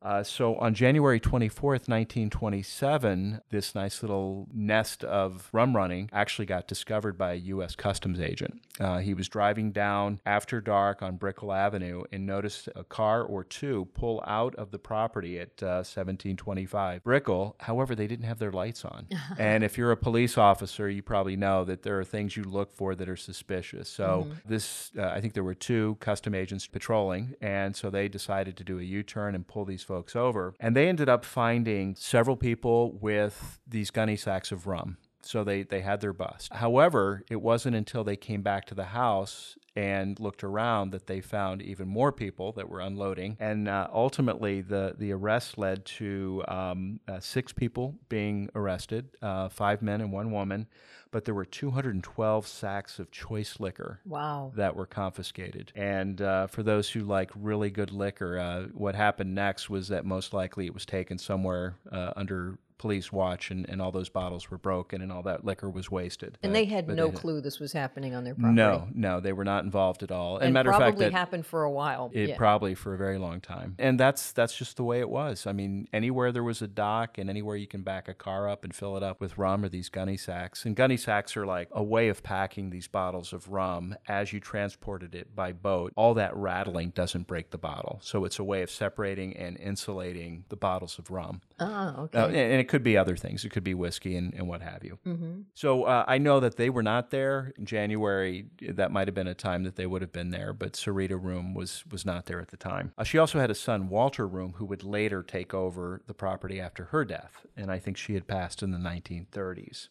Uh, 0.00 0.22
so 0.22 0.54
on 0.56 0.74
January 0.74 1.18
24th, 1.18 1.88
1927, 1.88 3.40
this 3.50 3.74
nice 3.74 4.00
little 4.02 4.46
nest 4.54 5.02
of 5.02 5.48
rum 5.52 5.74
running 5.74 6.08
actually 6.12 6.46
got 6.46 6.68
discovered 6.68 7.18
by 7.18 7.32
a 7.32 7.36
U.S. 7.36 7.74
Customs 7.74 8.20
agent. 8.20 8.62
Uh, 8.78 8.98
he 8.98 9.12
was 9.12 9.28
driving 9.28 9.72
down 9.72 10.20
after 10.24 10.60
dark 10.60 11.02
on 11.02 11.16
Brickell 11.16 11.52
Avenue 11.52 12.04
and 12.12 12.24
noticed 12.24 12.68
a 12.76 12.84
car 12.84 13.24
or 13.24 13.42
two 13.42 13.88
pull 13.94 14.22
out 14.24 14.54
of 14.54 14.70
the 14.70 14.78
property 14.78 15.38
at 15.38 15.62
uh, 15.62 15.82
1725 15.82 17.02
Brickell. 17.02 17.56
However, 17.60 17.96
they 17.96 18.06
didn't 18.06 18.26
have 18.26 18.38
their 18.38 18.52
lights 18.52 18.84
on. 18.84 19.08
and 19.38 19.64
if 19.64 19.76
you're 19.76 19.90
a 19.90 19.96
police 19.96 20.38
officer, 20.38 20.88
you 20.88 21.02
probably 21.02 21.36
know 21.36 21.64
that 21.64 21.82
there 21.82 21.98
are 21.98 22.04
things 22.04 22.36
you 22.36 22.44
look 22.44 22.72
for 22.72 22.94
that 22.94 23.08
are 23.08 23.16
suspicious. 23.16 23.88
So 23.88 24.28
this, 24.46 24.92
uh, 24.96 25.08
I 25.08 25.20
think 25.20 25.34
there 25.34 25.42
were 25.42 25.54
two 25.54 25.96
custom 25.98 26.34
agents 26.36 26.68
patrolling, 26.68 27.34
and 27.40 27.74
so 27.74 27.90
they 27.90 28.06
decided 28.06 28.56
to 28.58 28.64
do 28.64 28.78
a 28.78 28.82
U-turn 28.82 29.34
and 29.34 29.46
pull 29.46 29.64
these 29.64 29.87
folks 29.88 30.14
over. 30.14 30.54
And 30.60 30.76
they 30.76 30.88
ended 30.88 31.08
up 31.08 31.24
finding 31.24 31.96
several 31.96 32.36
people 32.36 32.92
with 32.92 33.58
these 33.66 33.90
gunny 33.90 34.16
sacks 34.16 34.52
of 34.52 34.66
rum. 34.66 34.98
So 35.22 35.44
they, 35.44 35.62
they 35.62 35.80
had 35.80 36.00
their 36.00 36.12
bust. 36.12 36.52
However, 36.52 37.22
it 37.28 37.40
wasn't 37.42 37.74
until 37.74 38.04
they 38.04 38.16
came 38.16 38.42
back 38.42 38.66
to 38.66 38.74
the 38.74 38.84
house 38.84 39.56
and 39.74 40.18
looked 40.18 40.42
around 40.42 40.90
that 40.90 41.06
they 41.06 41.20
found 41.20 41.62
even 41.62 41.88
more 41.88 42.12
people 42.12 42.52
that 42.52 42.68
were 42.68 42.80
unloading. 42.80 43.36
And 43.38 43.68
uh, 43.68 43.88
ultimately, 43.92 44.60
the, 44.60 44.94
the 44.98 45.12
arrest 45.12 45.58
led 45.58 45.84
to 46.00 46.44
um, 46.48 47.00
uh, 47.06 47.20
six 47.20 47.52
people 47.52 47.94
being 48.08 48.48
arrested 48.54 49.10
uh, 49.22 49.48
five 49.48 49.82
men 49.82 50.00
and 50.00 50.12
one 50.12 50.30
woman. 50.30 50.66
But 51.10 51.24
there 51.24 51.34
were 51.34 51.44
212 51.44 52.46
sacks 52.46 52.98
of 52.98 53.10
choice 53.10 53.58
liquor 53.60 54.00
Wow. 54.04 54.52
that 54.56 54.76
were 54.76 54.86
confiscated. 54.86 55.72
And 55.74 56.20
uh, 56.20 56.46
for 56.48 56.62
those 56.62 56.90
who 56.90 57.00
like 57.00 57.30
really 57.34 57.70
good 57.70 57.90
liquor, 57.92 58.38
uh, 58.38 58.64
what 58.74 58.94
happened 58.94 59.34
next 59.34 59.70
was 59.70 59.88
that 59.88 60.04
most 60.04 60.32
likely 60.32 60.66
it 60.66 60.74
was 60.74 60.84
taken 60.84 61.16
somewhere 61.18 61.76
uh, 61.90 62.12
under 62.16 62.58
police 62.78 63.12
watch 63.12 63.50
and, 63.50 63.68
and 63.68 63.82
all 63.82 63.92
those 63.92 64.08
bottles 64.08 64.50
were 64.50 64.58
broken 64.58 65.02
and 65.02 65.12
all 65.12 65.22
that 65.22 65.44
liquor 65.44 65.68
was 65.68 65.90
wasted. 65.90 66.38
And 66.42 66.52
But- 66.52 66.58
they 66.58 66.64
had 66.64 66.88
no 66.88 67.08
they- 67.08 67.16
clue 67.16 67.40
this 67.40 67.58
was 67.58 67.72
happening 67.72 68.14
on 68.14 68.24
their 68.24 68.34
property. 68.34 68.54
No, 68.54 68.88
no, 68.94 69.20
they 69.20 69.32
were 69.32 69.44
not 69.44 69.64
involved 69.64 70.02
at 70.02 70.10
all. 70.10 70.36
And, 70.36 70.46
and 70.46 70.54
matter 70.54 70.70
of 70.70 70.78
fact, 70.78 70.98
that 70.98 71.12
happened 71.12 71.44
for 71.44 71.64
a 71.64 71.70
while. 71.70 72.10
it 72.14 72.30
yeah. 72.30 72.36
probably 72.36 72.74
for 72.74 72.94
a 72.94 72.98
very 72.98 73.18
long 73.18 73.40
time. 73.40 73.74
And 73.78 73.98
that's 73.98 74.32
that's 74.32 74.56
just 74.56 74.76
the 74.76 74.84
way 74.84 75.00
it 75.00 75.08
was. 75.10 75.46
I 75.46 75.52
mean, 75.52 75.88
anywhere 75.92 76.32
there 76.32 76.42
was 76.42 76.62
a 76.62 76.68
dock 76.68 77.18
and 77.18 77.28
anywhere 77.28 77.56
you 77.56 77.66
can 77.66 77.82
back 77.82 78.08
a 78.08 78.14
car 78.14 78.48
up 78.48 78.64
and 78.64 78.74
fill 78.74 78.96
it 78.96 79.02
up 79.02 79.20
with 79.20 79.36
rum 79.36 79.64
or 79.64 79.68
these 79.68 79.88
gunny 79.88 80.16
sacks. 80.16 80.64
And 80.64 80.76
gunny 80.76 80.96
sacks 80.96 81.36
are 81.36 81.46
like 81.46 81.68
a 81.72 81.82
way 81.82 82.08
of 82.08 82.22
packing 82.22 82.70
these 82.70 82.88
bottles 82.88 83.32
of 83.32 83.48
rum 83.50 83.96
as 84.06 84.32
you 84.32 84.40
transported 84.40 85.14
it 85.14 85.34
by 85.34 85.52
boat. 85.52 85.92
All 85.96 86.14
that 86.14 86.36
rattling 86.36 86.90
doesn't 86.90 87.26
break 87.26 87.50
the 87.50 87.58
bottle. 87.58 87.98
So 88.02 88.24
it's 88.24 88.38
a 88.38 88.44
way 88.44 88.62
of 88.62 88.70
separating 88.70 89.36
and 89.36 89.58
insulating 89.58 90.44
the 90.48 90.56
bottles 90.56 90.98
of 90.98 91.10
rum. 91.10 91.40
Ah, 91.60 92.00
okay. 92.00 92.18
Uh, 92.18 92.26
and, 92.26 92.36
and 92.36 92.60
it 92.60 92.68
could 92.68 92.82
be 92.82 92.96
other 92.96 93.16
things. 93.16 93.44
It 93.44 93.50
could 93.50 93.64
be 93.64 93.74
whiskey 93.74 94.16
and, 94.16 94.32
and 94.34 94.48
what 94.48 94.62
have 94.62 94.84
you. 94.84 94.98
mm-hmm. 95.06 95.40
So 95.54 95.84
uh, 95.84 96.04
I 96.06 96.18
know 96.18 96.40
that 96.40 96.56
they 96.56 96.70
were 96.70 96.82
not 96.82 97.10
there 97.10 97.52
in 97.58 97.66
January. 97.66 98.46
That 98.60 98.92
might 98.92 99.08
have 99.08 99.14
been 99.14 99.26
a 99.26 99.34
time 99.34 99.64
that 99.64 99.76
they 99.76 99.86
would 99.86 100.02
have 100.02 100.12
been 100.12 100.30
there, 100.30 100.52
but 100.52 100.72
Sarita 100.72 101.22
Room 101.22 101.54
was 101.54 101.84
was 101.90 102.04
not 102.04 102.26
there 102.26 102.40
at 102.40 102.48
the 102.48 102.56
time. 102.56 102.92
Uh, 102.96 103.04
she 103.04 103.18
also 103.18 103.38
had 103.38 103.50
a 103.50 103.54
son, 103.54 103.88
Walter 103.88 104.26
Room, 104.26 104.54
who 104.56 104.64
would 104.66 104.84
later 104.84 105.22
take 105.22 105.54
over 105.54 106.02
the 106.06 106.14
property 106.14 106.60
after 106.60 106.86
her 106.86 107.04
death, 107.04 107.46
and 107.56 107.70
I 107.70 107.78
think 107.78 107.96
she 107.96 108.14
had 108.14 108.26
passed 108.26 108.62
in 108.62 108.70
the 108.70 108.78
1930s. 108.78 109.88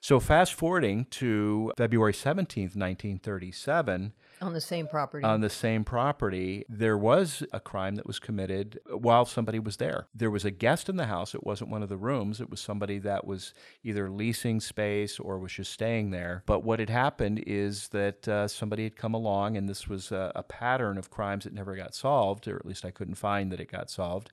So 0.00 0.20
fast 0.20 0.54
forwarding 0.54 1.06
to 1.10 1.72
February 1.76 2.12
17th, 2.12 2.76
1937, 2.76 4.12
On 4.40 4.52
the 4.52 4.60
same 4.60 4.86
property. 4.86 5.24
on 5.24 5.40
the 5.40 5.50
same 5.50 5.84
property, 5.84 6.64
there 6.68 6.96
was 6.96 7.42
a 7.52 7.60
crime 7.60 7.96
that 7.96 8.06
was 8.06 8.18
committed 8.18 8.78
while 8.90 9.24
somebody 9.24 9.58
was 9.58 9.78
there. 9.78 10.06
There 10.14 10.30
was 10.30 10.44
a 10.44 10.50
guest 10.50 10.88
in 10.88 10.96
the 10.96 11.06
house. 11.06 11.34
It 11.34 11.44
wasn't 11.44 11.70
one 11.70 11.82
of 11.82 11.88
the 11.88 11.96
rooms, 11.96 12.40
it 12.40 12.50
was 12.50 12.60
somebody 12.60 12.98
that 13.00 13.26
was 13.26 13.52
either 13.82 14.10
leasing 14.10 14.60
space 14.60 15.18
or 15.18 15.38
was 15.38 15.52
just 15.52 15.72
staying 15.72 16.10
there. 16.10 16.42
But 16.46 16.64
what 16.64 16.78
had 16.78 16.90
happened 16.90 17.42
is 17.46 17.88
that 17.88 18.28
uh, 18.28 18.48
somebody 18.48 18.84
had 18.84 18.96
come 18.96 19.14
along, 19.14 19.56
and 19.56 19.68
this 19.68 19.88
was 19.88 20.12
a, 20.12 20.32
a 20.34 20.42
pattern 20.42 20.98
of 20.98 21.10
crimes 21.10 21.44
that 21.44 21.52
never 21.52 21.74
got 21.76 21.94
solved, 21.94 22.46
or 22.48 22.56
at 22.56 22.66
least 22.66 22.84
I 22.84 22.90
couldn't 22.90 23.16
find 23.16 23.50
that 23.52 23.60
it 23.60 23.70
got 23.70 23.90
solved 23.90 24.30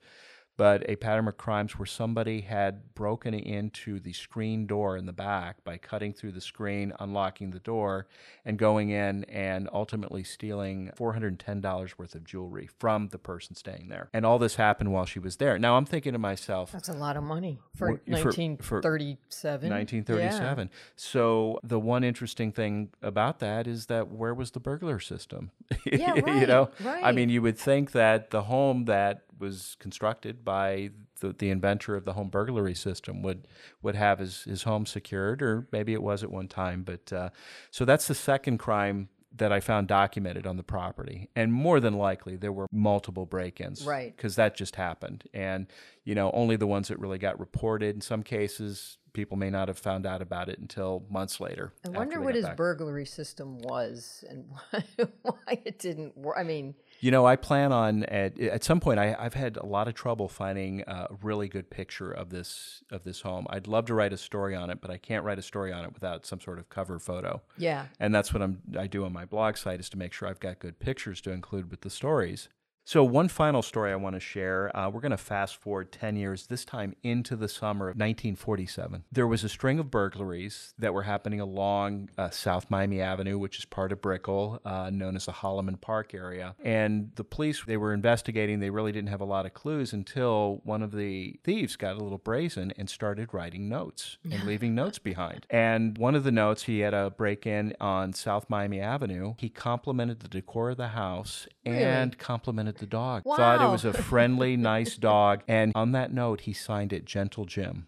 but 0.58 0.88
a 0.90 0.96
pattern 0.96 1.28
of 1.28 1.38
crimes 1.38 1.78
where 1.78 1.86
somebody 1.86 2.42
had 2.42 2.94
broken 2.96 3.34
into 3.34 4.00
the 4.00 4.14
screen 4.14 4.66
door 4.66 4.96
in 4.98 5.06
the 5.06 5.14
back 5.14 5.64
by 5.64 5.78
cutting 5.78 6.14
through 6.14 6.32
the 6.32 6.42
screen, 6.42 6.94
unlocking 7.00 7.52
the 7.52 7.60
door, 7.60 8.08
and 8.46 8.58
going 8.58 8.90
in 8.90 9.24
and 9.26 9.70
ultimately 9.74 10.24
stealing 10.24 10.92
$410 10.98 11.98
worth 11.98 12.16
of 12.16 12.24
jewelry 12.24 12.70
from 12.80 13.10
the 13.10 13.18
person 13.18 13.56
staying 13.56 13.90
there. 13.90 14.10
And 14.14 14.26
all 14.26 14.40
this 14.40 14.56
happened 14.56 14.92
while 14.94 15.06
she 15.06 15.20
was 15.20 15.38
there. 15.38 15.60
Now 15.60 15.78
I'm 15.78 15.86
thinking 15.86 16.14
to 16.14 16.20
myself, 16.20 16.72
That's 16.72 16.90
a 16.90 16.94
lot 16.94 17.18
of 17.18 17.24
money 17.24 17.60
for 17.76 17.92
Wh- 17.94 18.00
for- 18.22 18.32
for 18.62 18.82
1937. 18.82 19.70
1937. 19.70 20.70
So 20.96 21.60
the 21.64 21.80
one 21.80 22.04
interesting 22.04 22.52
thing 22.52 22.90
about 23.02 23.40
that 23.40 23.68
is 23.68 23.88
that 23.88 24.10
where 24.10 24.34
was 24.34 24.52
the 24.52 24.60
burglar 24.60 25.00
system? 25.00 25.52
Yeah, 25.86 26.12
right, 26.12 26.42
you 26.42 26.48
know, 26.48 26.70
right, 26.82 27.02
know, 27.02 27.08
I 27.08 27.12
mean, 27.12 27.30
you 27.30 27.42
would 27.42 27.58
think 27.58 27.92
that 27.92 28.32
the 28.32 28.44
home 28.44 28.86
that 28.86 29.25
was 29.38 29.76
constructed 29.80 30.44
by 30.44 30.92
the, 31.20 31.34
the 31.34 31.50
inventor 31.50 31.96
of 31.96 32.06
the 32.06 32.14
home 32.14 32.30
burglary 32.30 32.76
system 32.76 33.22
would 33.22 33.48
would 33.82 33.96
have 33.96 34.20
his 34.20 34.44
his 34.44 34.64
home 34.64 34.86
secured, 34.86 35.42
or 35.42 35.68
maybe 35.72 35.94
it 35.94 36.02
was 36.02 36.24
at 36.24 36.32
one 36.32 36.48
time. 36.48 36.84
But 36.84 37.12
uh, 37.12 37.30
so 37.72 37.86
that's 37.86 38.08
the 38.08 38.16
second 38.16 38.58
crime 38.58 39.10
that 39.38 39.52
I 39.52 39.60
found 39.60 39.88
documented 39.88 40.48
on 40.48 40.56
the 40.58 40.64
property, 40.64 41.30
and 41.36 41.52
more 41.52 41.80
than 41.80 41.96
likely 41.96 42.38
there 42.38 42.54
were 42.54 42.68
multiple 42.72 43.26
break-ins, 43.26 43.86
Right. 43.86 44.16
Because 44.16 44.36
that 44.38 44.56
just 44.56 44.78
happened, 44.78 45.26
and 45.34 45.68
you 46.04 46.16
know 46.16 46.32
only 46.32 46.56
the 46.56 46.68
ones 46.68 46.88
that 46.88 47.00
really 47.00 47.18
got 47.18 47.40
reported. 47.40 47.96
In 47.96 48.02
some 48.02 48.24
cases, 48.24 48.98
people 49.16 49.38
may 49.38 49.50
not 49.50 49.68
have 49.68 49.78
found 49.78 50.06
out 50.06 50.22
about 50.22 50.50
it 50.50 50.60
until 50.60 51.04
months 51.10 51.40
later. 51.40 51.74
I 51.86 51.90
wonder 51.90 52.22
what 52.22 52.36
his 52.36 52.46
back. 52.46 52.58
burglary 52.58 53.06
system 53.06 53.60
was 53.60 54.24
and 54.30 54.46
why, 54.50 54.84
why 55.24 55.62
it 55.66 55.80
didn't 55.80 56.18
work. 56.18 56.36
I 56.38 56.44
mean, 56.44 56.76
You 57.06 57.12
know, 57.12 57.28
I 57.28 57.36
plan 57.36 57.72
on 57.72 58.04
at 58.06 58.40
at 58.40 58.64
some 58.64 58.80
point. 58.80 59.00
I, 59.00 59.16
I've 59.20 59.36
had 59.36 59.58
a 59.58 59.66
lot 59.68 59.88
of 59.88 59.94
trouble 59.94 60.28
finding 60.28 60.84
uh, 60.86 61.06
a 61.12 61.16
really 61.22 61.48
good 61.48 61.70
picture 61.70 62.12
of 62.12 62.32
this 62.32 62.82
of 62.90 63.04
this 63.04 63.22
home. 63.22 63.46
I'd 63.52 63.68
love 63.68 63.86
to 63.86 63.94
write 63.94 64.12
a 64.12 64.18
story 64.18 64.56
on 64.56 64.72
it, 64.72 64.82
but 64.82 64.90
I 64.90 64.98
can't 64.98 65.24
write 65.24 65.38
a 65.38 65.44
story 65.44 65.72
on 65.72 65.86
it 65.86 65.94
without 65.94 66.26
some 66.26 66.40
sort 66.40 66.58
of 66.58 66.68
cover 66.70 66.98
photo. 66.98 67.44
yeah. 67.60 67.86
And 68.00 68.16
that's 68.16 68.34
what 68.34 68.42
I'm 68.42 68.60
I 68.76 68.88
do 68.88 69.06
on 69.06 69.14
my 69.14 69.26
blog 69.26 69.56
site 69.56 69.80
is 69.80 69.88
to 69.90 70.00
make 70.00 70.14
sure 70.14 70.28
I've 70.28 70.40
got 70.40 70.58
good 70.58 70.80
pictures 70.80 71.22
to 71.22 71.32
include 71.32 71.70
with 71.70 71.82
the 71.82 71.92
stories. 71.92 72.50
So 72.88 73.04
one 73.04 73.30
final 73.30 73.64
story 73.64 73.92
I 73.92 73.96
want 73.96 74.16
to 74.16 74.20
share. 74.20 74.76
Uh, 74.78 74.92
we're 74.92 75.02
going 75.02 75.10
to 75.10 75.18
fast 75.18 75.58
forward 75.58 75.92
10 75.92 76.16
years, 76.18 76.46
this 76.46 76.64
time 76.64 76.96
into 77.02 77.36
the 77.36 77.50
summer 77.50 77.86
of 77.86 77.96
1947. 77.96 79.06
There 79.12 79.26
was 79.26 79.44
a 79.44 79.50
string 79.50 79.80
of 79.80 79.90
burglaries 79.90 80.76
that 80.78 80.94
were 80.94 81.02
happening 81.02 81.40
along 81.40 82.12
uh, 82.16 82.30
South 82.30 82.70
Miami 82.70 83.02
Avenue, 83.02 83.40
which 83.40 83.58
is 83.58 83.66
part 83.66 83.92
of 83.92 84.02
Brickell, 84.02 84.62
uh, 84.64 84.92
known 84.94 85.16
as 85.16 85.26
the 85.26 85.32
Holloman 85.32 85.82
Park 85.82 86.14
area. 86.14 86.54
And 86.64 87.10
the 87.16 87.24
police, 87.24 87.64
they 87.66 87.76
were 87.76 87.92
investigating. 87.92 88.60
They 88.60 88.70
really 88.70 88.92
didn't 88.92 89.10
have 89.10 89.22
a 89.22 89.26
lot 89.26 89.48
of 89.48 89.56
clues 89.56 89.92
until 89.92 90.62
one 90.64 90.84
of 90.84 90.92
the 90.92 91.40
thieves 91.44 91.76
got 91.76 91.96
a 91.96 92.04
little 92.04 92.20
brazen 92.20 92.72
and 92.78 92.88
started 92.88 93.34
writing 93.34 93.68
notes 93.68 94.20
and 94.30 94.44
leaving 94.46 94.76
notes 94.76 95.00
behind. 95.00 95.48
And 95.50 95.98
one 95.98 96.14
of 96.14 96.24
the 96.24 96.32
notes, 96.32 96.62
he 96.64 96.82
had 96.82 96.94
a 96.94 97.10
break 97.10 97.48
in 97.48 97.74
on 97.82 98.14
South 98.14 98.48
Miami 98.48 98.80
Avenue. 98.80 99.34
He 99.40 99.50
complimented 99.50 100.20
the 100.20 100.28
decor 100.28 100.70
of 100.70 100.78
the 100.78 100.90
house 100.90 101.48
and 101.66 102.16
complimented 102.20 102.75
the 102.78 102.86
dog. 102.86 103.24
Thought 103.24 103.62
it 103.62 103.72
was 103.72 103.86
a 103.86 103.94
friendly, 103.94 104.58
nice 104.58 104.98
dog. 104.98 105.44
And 105.48 105.72
on 105.76 105.92
that 105.94 106.14
note, 106.14 106.42
he 106.42 106.54
signed 106.54 106.94
it 106.94 107.06
Gentle 107.06 107.46
Jim. 107.46 107.88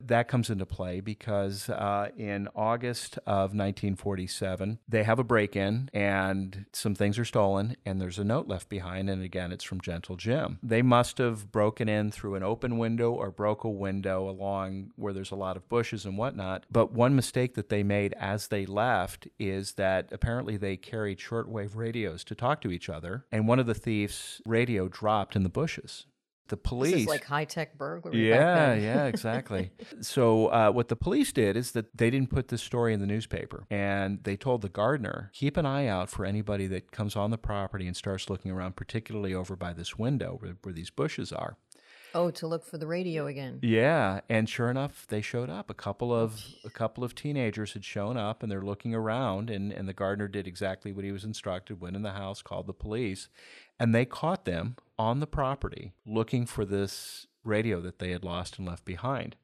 That 0.00 0.28
comes 0.28 0.50
into 0.50 0.66
play 0.66 1.00
because 1.00 1.70
uh, 1.70 2.10
in 2.16 2.48
August 2.54 3.18
of 3.26 3.54
1947, 3.54 4.78
they 4.88 5.02
have 5.04 5.18
a 5.18 5.24
break 5.24 5.56
in 5.56 5.90
and 5.92 6.66
some 6.72 6.94
things 6.94 7.18
are 7.18 7.24
stolen, 7.24 7.76
and 7.84 8.00
there's 8.00 8.18
a 8.18 8.24
note 8.24 8.46
left 8.46 8.68
behind. 8.68 9.08
And 9.08 9.22
again, 9.22 9.52
it's 9.52 9.64
from 9.64 9.80
Gentle 9.80 10.16
Jim. 10.16 10.58
They 10.62 10.82
must 10.82 11.18
have 11.18 11.50
broken 11.50 11.88
in 11.88 12.10
through 12.10 12.34
an 12.34 12.42
open 12.42 12.78
window 12.78 13.12
or 13.12 13.30
broke 13.30 13.64
a 13.64 13.70
window 13.70 14.28
along 14.28 14.92
where 14.96 15.12
there's 15.12 15.30
a 15.30 15.36
lot 15.36 15.56
of 15.56 15.68
bushes 15.68 16.04
and 16.04 16.18
whatnot. 16.18 16.66
But 16.70 16.92
one 16.92 17.16
mistake 17.16 17.54
that 17.54 17.68
they 17.68 17.82
made 17.82 18.14
as 18.18 18.48
they 18.48 18.66
left 18.66 19.28
is 19.38 19.72
that 19.72 20.08
apparently 20.12 20.56
they 20.56 20.76
carried 20.76 21.18
shortwave 21.18 21.74
radios 21.74 22.24
to 22.24 22.34
talk 22.34 22.60
to 22.62 22.70
each 22.70 22.88
other, 22.88 23.24
and 23.32 23.48
one 23.48 23.58
of 23.58 23.66
the 23.66 23.74
thieves' 23.74 24.40
radio 24.44 24.88
dropped 24.88 25.36
in 25.36 25.42
the 25.42 25.48
bushes. 25.48 26.06
The 26.48 26.56
police 26.56 26.92
This 26.92 27.00
is 27.02 27.06
like 27.08 27.24
high 27.24 27.44
tech 27.44 27.76
burglary. 27.76 28.28
yeah, 28.28 28.74
yeah, 28.74 29.04
exactly. 29.12 29.70
so 30.00 30.46
uh, 30.46 30.70
what 30.70 30.88
the 30.88 30.96
police 30.96 31.32
did 31.32 31.56
is 31.56 31.72
that 31.72 31.96
they 31.96 32.08
didn't 32.10 32.30
put 32.30 32.48
this 32.48 32.62
story 32.62 32.94
in 32.94 33.00
the 33.00 33.06
newspaper, 33.06 33.66
and 33.70 34.22
they 34.24 34.36
told 34.36 34.62
the 34.62 34.68
gardener 34.68 35.30
keep 35.34 35.56
an 35.56 35.66
eye 35.66 35.86
out 35.86 36.08
for 36.08 36.24
anybody 36.24 36.66
that 36.68 36.92
comes 36.92 37.16
on 37.16 37.30
the 37.30 37.38
property 37.38 37.86
and 37.86 37.96
starts 37.96 38.30
looking 38.30 38.50
around, 38.52 38.76
particularly 38.76 39.34
over 39.34 39.56
by 39.56 39.72
this 39.72 39.98
window 39.98 40.36
where, 40.40 40.56
where 40.62 40.72
these 40.72 40.90
bushes 40.90 41.32
are. 41.32 41.56
Oh, 42.14 42.30
to 42.30 42.46
look 42.46 42.64
for 42.64 42.78
the 42.78 42.86
radio 42.86 43.26
again. 43.26 43.58
Yeah, 43.62 44.20
and 44.28 44.48
sure 44.48 44.70
enough, 44.70 45.06
they 45.08 45.20
showed 45.20 45.50
up. 45.50 45.70
A 45.70 45.74
couple 45.74 46.14
of 46.14 46.44
a 46.64 46.70
couple 46.70 47.04
of 47.04 47.14
teenagers 47.14 47.72
had 47.72 47.84
shown 47.84 48.16
up, 48.16 48.42
and 48.42 48.50
they're 48.50 48.62
looking 48.62 48.94
around. 48.94 49.50
and 49.50 49.72
And 49.72 49.88
the 49.88 49.92
gardener 49.92 50.28
did 50.28 50.46
exactly 50.46 50.92
what 50.92 51.04
he 51.04 51.12
was 51.12 51.24
instructed. 51.24 51.80
Went 51.80 51.96
in 51.96 52.02
the 52.02 52.12
house, 52.12 52.42
called 52.42 52.66
the 52.66 52.72
police, 52.72 53.28
and 53.78 53.94
they 53.94 54.04
caught 54.04 54.44
them 54.44 54.76
on 54.98 55.20
the 55.20 55.26
property 55.26 55.92
looking 56.06 56.46
for 56.46 56.64
this 56.64 57.26
radio 57.44 57.80
that 57.80 57.98
they 57.98 58.10
had 58.10 58.24
lost 58.24 58.58
and 58.58 58.66
left 58.66 58.84
behind. 58.84 59.36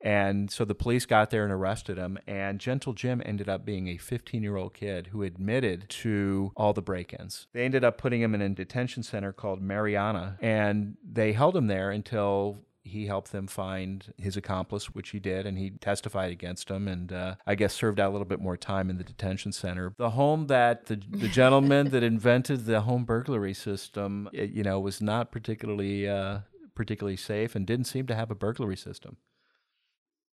And 0.00 0.50
so 0.50 0.64
the 0.64 0.74
police 0.74 1.06
got 1.06 1.30
there 1.30 1.44
and 1.44 1.52
arrested 1.52 1.98
him. 1.98 2.18
And 2.26 2.60
Gentle 2.60 2.92
Jim 2.92 3.22
ended 3.24 3.48
up 3.48 3.64
being 3.64 3.88
a 3.88 3.96
15 3.96 4.42
year 4.42 4.56
old 4.56 4.74
kid 4.74 5.08
who 5.08 5.22
admitted 5.22 5.88
to 5.88 6.52
all 6.56 6.72
the 6.72 6.82
break 6.82 7.14
ins. 7.18 7.46
They 7.52 7.64
ended 7.64 7.84
up 7.84 7.98
putting 7.98 8.20
him 8.20 8.34
in 8.34 8.42
a 8.42 8.48
detention 8.50 9.02
center 9.02 9.32
called 9.32 9.62
Marianna. 9.62 10.38
And 10.40 10.96
they 11.02 11.32
held 11.32 11.56
him 11.56 11.66
there 11.66 11.90
until 11.90 12.66
he 12.86 13.06
helped 13.06 13.32
them 13.32 13.46
find 13.46 14.12
his 14.16 14.36
accomplice, 14.36 14.86
which 14.86 15.10
he 15.10 15.18
did, 15.18 15.44
and 15.46 15.58
he 15.58 15.70
testified 15.70 16.30
against 16.30 16.70
him, 16.70 16.86
and 16.86 17.12
uh, 17.12 17.34
I 17.46 17.54
guess 17.54 17.74
served 17.74 17.98
out 17.98 18.10
a 18.10 18.12
little 18.12 18.26
bit 18.26 18.40
more 18.40 18.56
time 18.56 18.88
in 18.88 18.96
the 18.96 19.04
detention 19.04 19.52
center. 19.52 19.92
The 19.98 20.10
home 20.10 20.46
that 20.46 20.86
the, 20.86 21.00
the 21.10 21.28
gentleman 21.28 21.90
that 21.90 22.02
invented 22.04 22.64
the 22.64 22.82
home 22.82 23.04
burglary 23.04 23.54
system, 23.54 24.28
it, 24.32 24.50
you 24.50 24.62
know, 24.62 24.78
was 24.78 25.02
not 25.02 25.32
particularly 25.32 26.08
uh, 26.08 26.38
particularly 26.74 27.16
safe, 27.16 27.56
and 27.56 27.66
didn't 27.66 27.86
seem 27.86 28.06
to 28.06 28.14
have 28.14 28.30
a 28.30 28.34
burglary 28.34 28.76
system. 28.76 29.16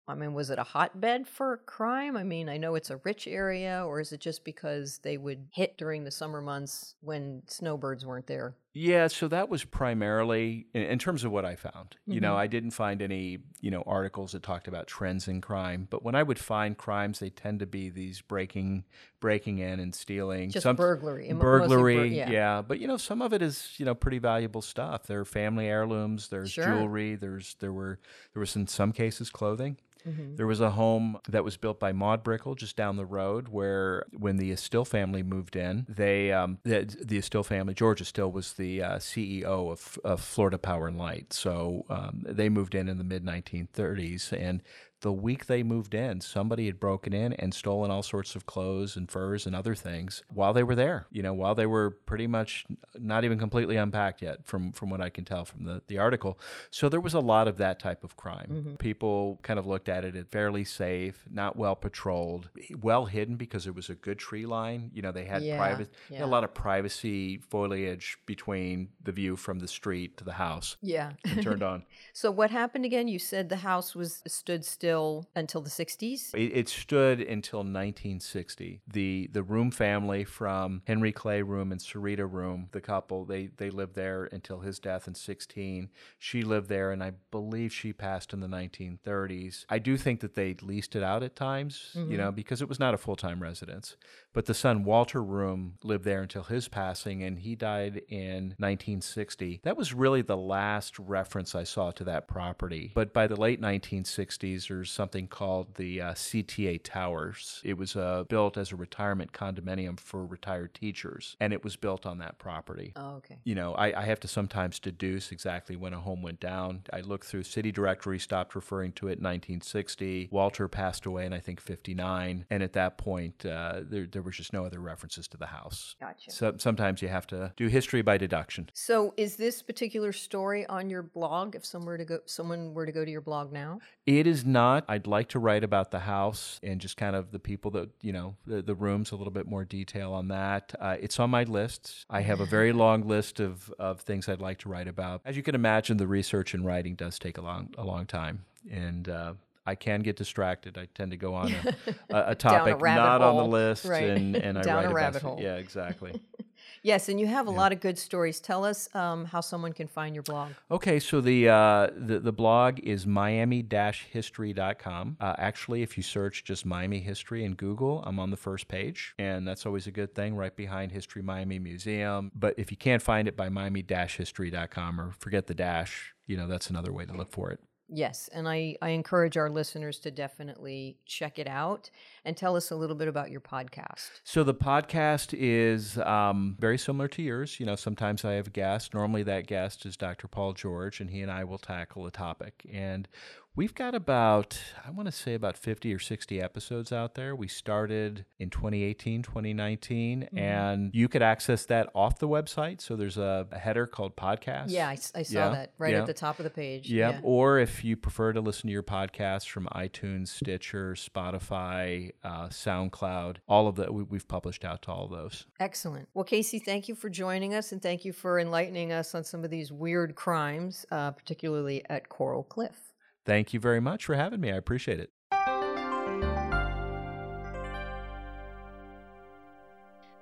I 0.09 0.15
mean, 0.15 0.35
was 0.35 0.51
it 0.51 0.59
a 0.59 0.65
hotbed 0.65 1.29
for 1.29 1.59
crime? 1.59 2.17
I 2.17 2.25
mean, 2.25 2.49
I 2.49 2.57
know 2.57 2.75
it's 2.75 2.91
a 2.91 2.99
rich 2.99 3.27
area, 3.29 3.85
or 3.87 4.01
is 4.01 4.13
it 4.13 4.21
just 4.21 4.45
because 4.45 4.99
they 4.99 5.17
would 5.17 5.49
hit 5.53 5.79
during 5.79 6.05
the 6.05 6.11
summer 6.11 6.41
months 6.41 6.97
when 7.01 7.43
snowbirds 7.47 8.05
weren't 8.05 8.27
there? 8.27 8.57
Yeah, 8.75 9.09
so 9.09 9.29
that 9.29 9.51
was 9.51 9.65
primarily 9.65 10.67
in, 10.73 10.83
in 10.83 10.99
terms 10.99 11.25
of 11.25 11.31
what 11.33 11.45
I 11.45 11.57
found. 11.57 11.97
You 12.07 12.21
know, 12.21 12.33
Mhm. 12.35 12.39
I 12.39 12.47
didn't 12.47 12.71
find 12.71 13.03
any, 13.03 13.39
you 13.61 13.71
know, 13.71 13.83
articles 13.87 14.33
that 14.33 14.43
talked 14.43 14.67
about 14.67 14.87
trends 14.87 15.29
in 15.29 15.43
crime, 15.43 15.87
but 15.91 16.03
when 16.03 16.15
I 16.15 16.23
would 16.23 16.39
find 16.39 16.77
crimes, 16.79 17.19
they 17.19 17.29
tend 17.29 17.61
to 17.61 17.67
be 17.67 17.91
these 17.91 18.23
breaking 18.23 18.85
breaking 19.21 19.59
in 19.59 19.79
and 19.79 19.95
stealing. 19.95 20.51
Just 20.51 20.65
Some- 20.65 20.75
burglary. 20.77 21.25
mostly 21.29 21.35
bur- 21.41 21.59
burglary, 21.69 22.17
yeah. 22.17 22.31
yeah. 22.31 22.63
But 22.63 22.81
you 22.81 22.87
know, 22.89 22.97
some 22.97 23.21
of 23.23 23.33
it 23.33 23.43
is, 23.43 23.75
you 23.79 23.85
know, 23.85 23.95
pretty 23.95 24.19
valuable 24.19 24.63
stuff. 24.63 25.07
There 25.07 25.21
are 25.21 25.25
family 25.25 25.67
heirlooms, 25.67 26.29
there's 26.29 26.51
Sure. 26.51 26.65
jewelry, 26.65 27.15
there's 27.15 27.55
there 27.61 27.73
were 27.73 27.99
there 28.33 28.41
was 28.41 28.57
in 28.57 28.67
some 28.67 28.93
cases 28.93 29.29
clothing. 29.31 29.77
Mhm. 30.07 30.37
There 30.37 30.47
was 30.47 30.61
a 30.61 30.71
home 30.71 31.19
that 31.29 31.45
was 31.45 31.57
built 31.57 31.79
by 31.79 31.93
Maud 31.93 32.23
Brickell 32.25 32.55
just 32.55 32.77
down 32.77 32.97
the 32.97 33.07
road, 33.07 33.49
where 33.49 34.05
when 34.13 34.37
the 34.37 34.51
Estill 34.53 34.85
family 34.85 35.23
moved 35.23 35.57
in, 35.57 35.87
they 35.89 36.33
um, 36.33 36.59
the, 36.65 36.85
the 37.03 37.19
Estill 37.19 37.43
family, 37.45 37.75
George 37.75 38.01
Estill 38.01 38.31
was 38.33 38.55
the 38.55 38.83
uh, 38.83 38.97
CEO 38.99 39.71
of, 39.71 39.99
of 40.05 40.21
Florida 40.21 40.59
Power 40.59 40.89
and 40.89 40.99
Light. 40.99 41.33
So 41.33 41.85
um, 41.89 42.25
they 42.29 42.49
moved 42.49 42.75
in 42.75 42.89
in 42.89 42.99
the 42.99 43.05
mid 43.05 43.25
1930s, 43.25 44.33
and 44.33 44.63
the 45.03 45.13
week 45.13 45.47
they 45.47 45.63
moved 45.63 45.95
in, 45.95 46.21
somebody 46.21 46.67
had 46.67 46.81
broken 46.81 47.13
in 47.13 47.33
and 47.35 47.53
stolen 47.53 47.91
all 47.91 48.03
sorts 48.03 48.35
of 48.37 48.47
clothes 48.47 48.97
and 48.97 49.11
furs 49.11 49.47
and 49.47 49.55
other 49.55 49.75
things 49.75 50.23
while 50.33 50.53
they 50.53 50.63
were 50.63 50.77
there. 50.77 51.07
You 51.11 51.23
know, 51.23 51.35
while 51.35 51.55
they 51.57 51.67
were 51.67 51.91
pretty 51.91 52.27
much 52.29 52.65
not 52.99 53.25
even 53.25 53.39
completely 53.39 53.77
unpacked 53.77 54.23
yet, 54.23 54.47
from 54.47 54.73
from 54.73 54.91
what 54.91 55.01
I 55.01 55.11
can 55.11 55.25
tell 55.25 55.45
from 55.45 55.65
the 55.65 55.83
the 55.89 55.99
article. 55.99 56.39
So 56.71 56.89
there 56.89 57.01
was 57.01 57.15
a 57.15 57.21
lot 57.21 57.49
of 57.49 57.57
that 57.59 57.81
type 57.81 58.05
of 58.05 58.17
crime. 58.17 58.49
Mm-hmm. 58.51 58.75
People 58.77 59.41
kind 59.43 59.59
of 59.59 59.67
looked 59.67 59.89
at 59.89 60.05
it 60.05 60.15
as 60.15 60.25
fairly 60.31 60.65
safe, 60.65 61.25
not 61.31 61.57
well 61.57 61.75
patrolled, 61.75 62.49
well 62.81 63.07
hidden 63.07 63.35
because 63.37 63.67
it 63.67 63.75
was 63.75 63.91
a 63.91 63.95
good 63.97 64.19
tree 64.21 64.47
line. 64.47 64.91
You 64.95 65.03
know, 65.03 65.11
they 65.13 65.25
had 65.25 65.43
Yeah, 65.43 65.57
private, 65.57 65.91
they 66.09 66.17
had 66.17 66.25
a 66.25 66.27
lot 66.27 66.45
of 66.45 66.55
privacy 66.55 67.39
foliage 67.51 68.19
between 68.27 68.91
the 69.03 69.11
view 69.13 69.35
from 69.35 69.59
the 69.59 69.69
street 69.69 70.17
to 70.19 70.25
the 70.25 70.35
house. 70.35 70.77
Yeah. 70.81 71.13
turned 71.43 71.63
on. 71.73 71.83
so 72.13 72.31
what 72.31 72.51
happened 72.53 72.85
again? 72.85 73.09
You 73.09 73.19
said 73.19 73.49
the 73.49 73.57
house 73.57 73.97
was 73.97 74.23
stood 74.29 74.65
still 74.65 74.92
until 75.35 75.61
the 75.61 75.71
60s? 75.71 76.35
It, 76.35 76.53
it 76.57 76.69
stood 76.69 77.21
until 77.21 77.61
1960. 77.61 78.83
The 78.87 79.29
the 79.33 79.43
Room 79.43 79.71
family 79.71 80.25
from 80.25 80.83
Henry 80.87 81.13
Clay 81.13 81.43
Room 81.43 81.73
and 81.73 81.81
Sarita 81.81 82.31
Room, 82.31 82.69
the 82.73 82.81
couple, 82.81 83.25
they 83.25 83.49
they 83.57 83.71
lived 83.71 83.95
there 83.95 84.29
until 84.33 84.61
his 84.61 84.79
death 84.79 85.09
in 85.09 85.15
16. 85.15 85.91
She 86.19 86.43
lived 86.43 86.69
there, 86.69 86.93
and 86.93 87.03
I 87.03 87.13
believe 87.31 87.73
she 87.73 87.93
passed 87.93 88.33
in 88.33 88.41
the 88.41 88.47
1930s. 88.47 89.65
I 89.69 89.79
do 89.79 89.97
think 89.97 90.21
that 90.21 90.35
they 90.35 90.55
leased 90.63 90.97
it 90.97 91.03
out 91.03 91.23
at 91.23 91.37
times, 91.37 91.91
you 91.95 92.03
mm-hmm. 92.03 92.17
know, 92.17 92.33
because 92.33 92.63
it 92.63 92.69
was 92.69 92.81
not 92.81 92.95
a 92.95 92.99
full 92.99 93.17
time 93.17 93.43
residence. 93.43 93.97
But 94.33 94.47
the 94.47 94.55
son 94.55 94.85
Walter 94.85 95.23
Room 95.23 95.75
lived 95.83 96.05
there 96.05 96.23
until 96.23 96.45
his 96.45 96.69
passing, 96.69 97.23
and 97.23 97.39
he 97.39 97.55
died 97.55 98.03
in 98.09 98.55
1960. 98.59 99.61
That 99.63 99.77
was 99.77 99.93
really 99.93 100.23
the 100.23 100.37
last 100.37 100.99
reference 100.99 101.55
I 101.55 101.65
saw 101.65 101.91
to 101.93 102.05
that 102.05 102.29
property. 102.29 102.93
But 102.95 103.13
by 103.13 103.27
the 103.27 103.37
late 103.37 103.61
1960s, 103.61 104.71
something 104.91 105.29
called 105.29 105.75
the 105.77 106.01
uh, 106.01 106.13
CTA 106.13 106.81
Towers. 106.83 107.61
It 107.65 107.77
was 107.79 107.97
uh, 107.97 108.25
built 108.29 108.57
as 108.57 108.73
a 108.73 108.77
retirement 108.77 109.33
condominium 109.33 109.99
for 109.99 110.25
retired 110.25 110.75
teachers, 110.75 111.37
and 111.41 111.53
it 111.53 111.65
was 111.65 111.77
built 111.77 112.07
on 112.07 112.19
that 112.19 112.39
property. 112.39 112.93
Oh, 112.97 113.17
okay. 113.17 113.39
You 113.45 113.55
know, 113.55 113.75
I, 113.75 114.01
I 114.01 114.05
have 114.05 114.21
to 114.21 114.29
sometimes 114.29 114.79
deduce 114.79 115.33
exactly 115.33 115.77
when 115.77 115.93
a 115.93 116.01
home 116.01 116.23
went 116.23 116.41
down. 116.41 116.83
I 116.93 117.01
looked 117.01 117.27
through 117.27 117.45
city 117.45 117.73
directory, 117.73 118.19
stopped 118.19 118.55
referring 118.55 118.93
to 118.93 119.09
it 119.09 119.19
in 119.19 119.25
1960. 119.25 120.29
Walter 120.31 120.69
passed 120.69 121.07
away 121.07 121.27
in, 121.27 121.33
I 121.33 121.41
think, 121.41 121.61
59. 121.61 122.47
And 122.51 122.63
at 122.63 122.73
that 122.75 122.99
point, 122.99 123.45
uh, 123.45 123.81
there, 123.83 124.07
there 124.07 124.23
was 124.23 124.37
just 124.37 124.53
no 124.53 124.65
other 124.65 124.81
references 124.81 125.29
to 125.29 125.37
the 125.37 125.47
house. 125.47 125.97
Gotcha. 126.01 126.31
So 126.31 126.55
sometimes 126.59 127.03
you 127.03 127.09
have 127.09 127.27
to 127.29 127.53
do 127.57 127.69
history 127.69 128.03
by 128.03 128.19
deduction. 128.19 128.71
So 128.73 129.15
is 129.17 129.37
this 129.37 129.63
particular 129.63 130.13
story 130.13 130.67
on 130.67 130.91
your 130.91 131.03
blog 131.03 131.55
if 131.55 131.65
someone 131.65 131.87
were 131.87 131.99
to 131.99 132.05
go 132.05 132.19
someone 132.27 132.75
were 132.75 132.87
to 132.87 132.93
go 132.93 133.05
to 133.05 133.11
your 133.11 133.21
blog 133.21 133.53
now? 133.53 133.81
It 134.07 134.27
is 134.27 134.45
not. 134.45 134.72
I'd 134.89 135.07
like 135.07 135.29
to 135.31 135.39
write 135.39 135.65
about 135.65 135.91
the 135.91 136.01
house 136.01 136.59
and 136.63 136.81
just 136.81 136.97
kind 136.97 137.15
of 137.17 137.31
the 137.33 137.39
people 137.39 137.71
that, 137.73 137.91
you 138.03 138.13
know, 138.13 138.37
the, 138.47 138.63
the 138.63 138.75
rooms, 138.75 139.11
a 139.13 139.17
little 139.17 139.33
bit 139.33 139.47
more 139.47 139.65
detail 139.65 140.13
on 140.13 140.29
that. 140.29 140.75
Uh, 140.81 140.97
it's 141.01 141.19
on 141.21 141.31
my 141.31 141.45
list. 141.45 142.07
I 142.11 142.21
have 142.23 142.41
a 142.41 142.47
very 142.47 142.73
long 142.73 143.07
list 143.07 143.41
of, 143.41 143.73
of 143.79 144.01
things 144.01 144.29
I'd 144.29 144.41
like 144.41 144.59
to 144.61 144.69
write 144.69 144.89
about. 144.89 145.21
As 145.25 145.37
you 145.37 145.43
can 145.43 145.55
imagine, 145.55 145.97
the 145.97 146.07
research 146.07 146.55
and 146.55 146.65
writing 146.65 146.95
does 146.95 147.19
take 147.19 147.39
a 147.39 147.43
long, 147.43 147.75
a 147.79 147.85
long 147.85 148.07
time. 148.07 148.45
And, 148.71 149.09
uh, 149.09 149.35
I 149.65 149.77
can 149.77 150.01
get 150.01 150.17
distracted. 150.17 150.77
I 150.77 150.89
tend 150.93 151.13
to 151.13 151.17
go 151.17 151.35
on 151.35 151.53
a, 151.55 151.75
a, 152.11 152.31
a 152.31 152.35
topic 152.35 152.81
rabbit 152.81 153.01
not 153.01 153.23
on 153.23 153.37
the 153.37 153.45
list, 153.45 153.85
Right. 153.85 154.09
and, 154.11 154.35
and 154.35 154.59
I 154.59 154.63
Down 154.65 154.75
write 154.77 154.85
a 154.85 154.87
about 154.89 154.95
rabbit 154.97 155.17
it. 155.19 155.23
hole. 155.23 155.39
Yeah, 155.41 155.55
exactly. 155.55 156.21
Yes, 156.85 157.09
and 157.09 157.21
you 157.21 157.29
have 157.29 157.47
a 157.47 157.51
lot 157.51 157.71
of 157.73 157.79
good 157.79 157.97
stories. 157.97 158.41
Tell 158.41 158.65
us 158.65 158.93
um, 158.95 159.27
how 159.27 159.41
someone 159.41 159.73
can 159.73 159.87
find 159.87 160.17
your 160.17 160.25
blog. 160.25 160.51
Okay, 160.69 160.99
so 160.99 161.21
the 161.21 161.49
uh, 161.49 161.91
the, 161.97 162.19
the 162.19 162.33
blog 162.33 162.81
is 162.81 163.07
miami-history.com. 163.07 165.17
Uh, 165.21 165.35
actually, 165.39 165.83
if 165.83 165.97
you 165.97 166.03
search 166.03 166.43
just 166.43 166.67
Miami 166.67 166.99
History 166.99 167.45
in 167.45 167.55
Google, 167.55 168.03
I'm 168.05 168.19
on 168.19 168.31
the 168.31 168.37
first 168.37 168.67
page, 168.67 169.15
and 169.19 169.47
that's 169.47 169.65
always 169.65 169.87
a 169.87 169.93
good 169.93 170.13
thing, 170.15 170.35
right 170.35 170.57
behind 170.57 170.91
History 170.91 171.23
Miami 171.23 171.61
Museum. 171.61 172.33
But 172.35 172.55
if 172.59 172.73
you 172.73 172.77
can't 172.77 173.01
find 173.01 173.29
it 173.29 173.37
by 173.37 173.49
miami-history.com 173.49 175.01
or 175.01 175.13
forget 175.13 175.47
the 175.47 175.55
dash, 175.55 176.13
you 176.27 176.37
know 176.37 176.49
that's 176.49 176.69
another 176.69 176.93
way 176.93 177.07
to 177.07 177.13
look 177.13 177.31
for 177.31 177.53
it. 177.53 177.61
Yes, 177.95 178.31
and 178.33 178.49
I, 178.49 178.77
I 178.81 178.91
encourage 178.91 179.37
our 179.37 179.51
listeners 179.51 179.99
to 180.01 180.11
definitely 180.11 180.97
check 181.05 181.39
it 181.39 181.47
out 181.47 181.91
and 182.25 182.37
tell 182.37 182.57
us 182.57 182.71
a 182.71 182.77
little 182.77 182.97
bit 182.97 183.09
about 183.09 183.31
your 183.31 183.41
podcast. 183.41 184.09
So 184.25 184.45
the 184.45 184.55
podcast 184.55 185.35
is 185.37 185.99
um, 185.99 186.57
very 186.59 186.79
similar 186.79 187.09
to 187.09 187.23
yours. 187.23 187.59
You 187.59 187.67
know, 187.67 187.77
sometimes 187.77 188.25
I 188.25 188.33
have 188.35 188.47
a 188.49 188.51
guest. 188.51 188.95
Normally, 188.95 189.23
that 189.25 189.47
guest 189.47 189.85
is 189.87 189.97
Dr. 189.97 190.29
Paul 190.29 190.53
George, 190.53 191.01
and 191.01 191.11
he 191.11 191.21
and 191.21 191.31
I 191.31 191.45
will 191.45 191.59
tackle 191.59 192.07
a 192.07 192.11
topic. 192.11 192.65
And 192.73 193.09
we've 193.55 193.75
got 193.75 193.95
about, 193.95 194.59
I 194.87 194.91
want 194.91 195.07
to 195.07 195.13
say, 195.13 195.35
about 195.35 195.59
50 195.59 195.93
or 195.93 195.99
60 195.99 196.41
episodes 196.41 196.93
out 196.93 197.15
there. 197.17 197.35
We 197.37 197.49
started 197.49 198.25
in 198.39 198.51
2018, 198.51 199.23
2019, 199.23 200.29
and 200.37 200.91
you 200.95 201.09
could 201.09 201.23
access 201.23 201.67
that 201.67 201.91
off 201.95 202.19
the 202.19 202.29
website. 202.29 202.81
So 202.81 202.97
there's 202.97 203.19
a, 203.19 203.47
a 203.51 203.59
header 203.59 203.87
called 203.87 204.17
podcast. 204.17 204.67
Yeah, 204.69 204.89
I 204.89 204.95
saw 204.95 205.19
Yeah, 205.29 205.49
that 205.51 205.73
right 205.79 205.93
yeah. 205.93 206.01
at 206.01 206.07
the 206.07 206.15
top 206.15 206.39
of 206.39 206.45
the 206.45 206.51
page. 206.51 206.89
Yep. 206.91 207.21
Or 207.23 207.59
if 207.59 207.85
you 207.85 207.97
prefer 207.97 208.33
to 208.33 208.41
listen 208.41 208.69
to 208.69 208.73
your 208.73 208.83
podcasts 208.83 209.47
from 209.49 209.67
iTunes, 209.75 210.29
Stitcher, 210.29 210.95
Spotify, 210.95 212.12
uh, 212.25 212.49
SoundCloud, 212.49 213.37
all 213.49 213.69
of 213.69 213.77
that, 213.77 213.93
we, 213.93 214.03
we've 214.03 214.29
published 214.29 214.65
out 214.65 214.83
to 214.83 214.93
all 214.93 215.05
of 215.05 215.11
those. 215.11 215.47
Excellent. 215.61 216.09
Well, 216.15 216.25
Casey, 216.25 216.59
thank 216.59 216.89
you 216.89 216.95
for 216.95 217.09
joining 217.09 217.55
us 217.55 217.73
and 217.73 217.83
thank 217.83 218.05
you 218.05 218.13
for 218.13 218.39
enlightening 218.39 218.93
us 218.93 219.15
on 219.15 219.25
some 219.25 219.45
of 219.45 219.51
these 219.51 219.73
weird 219.73 220.15
crimes, 220.15 220.87
uh, 220.91 221.11
particularly 221.11 221.85
at 221.89 222.09
Coral 222.09 222.43
Cliff. 222.43 222.93
Thank 223.25 223.53
you 223.53 223.61
very 223.61 223.81
much 223.81 224.05
for 224.05 224.15
having 224.15 224.41
me. 224.41 224.51
I 224.51 224.57
appreciate 224.57 225.01
it. 225.01 225.11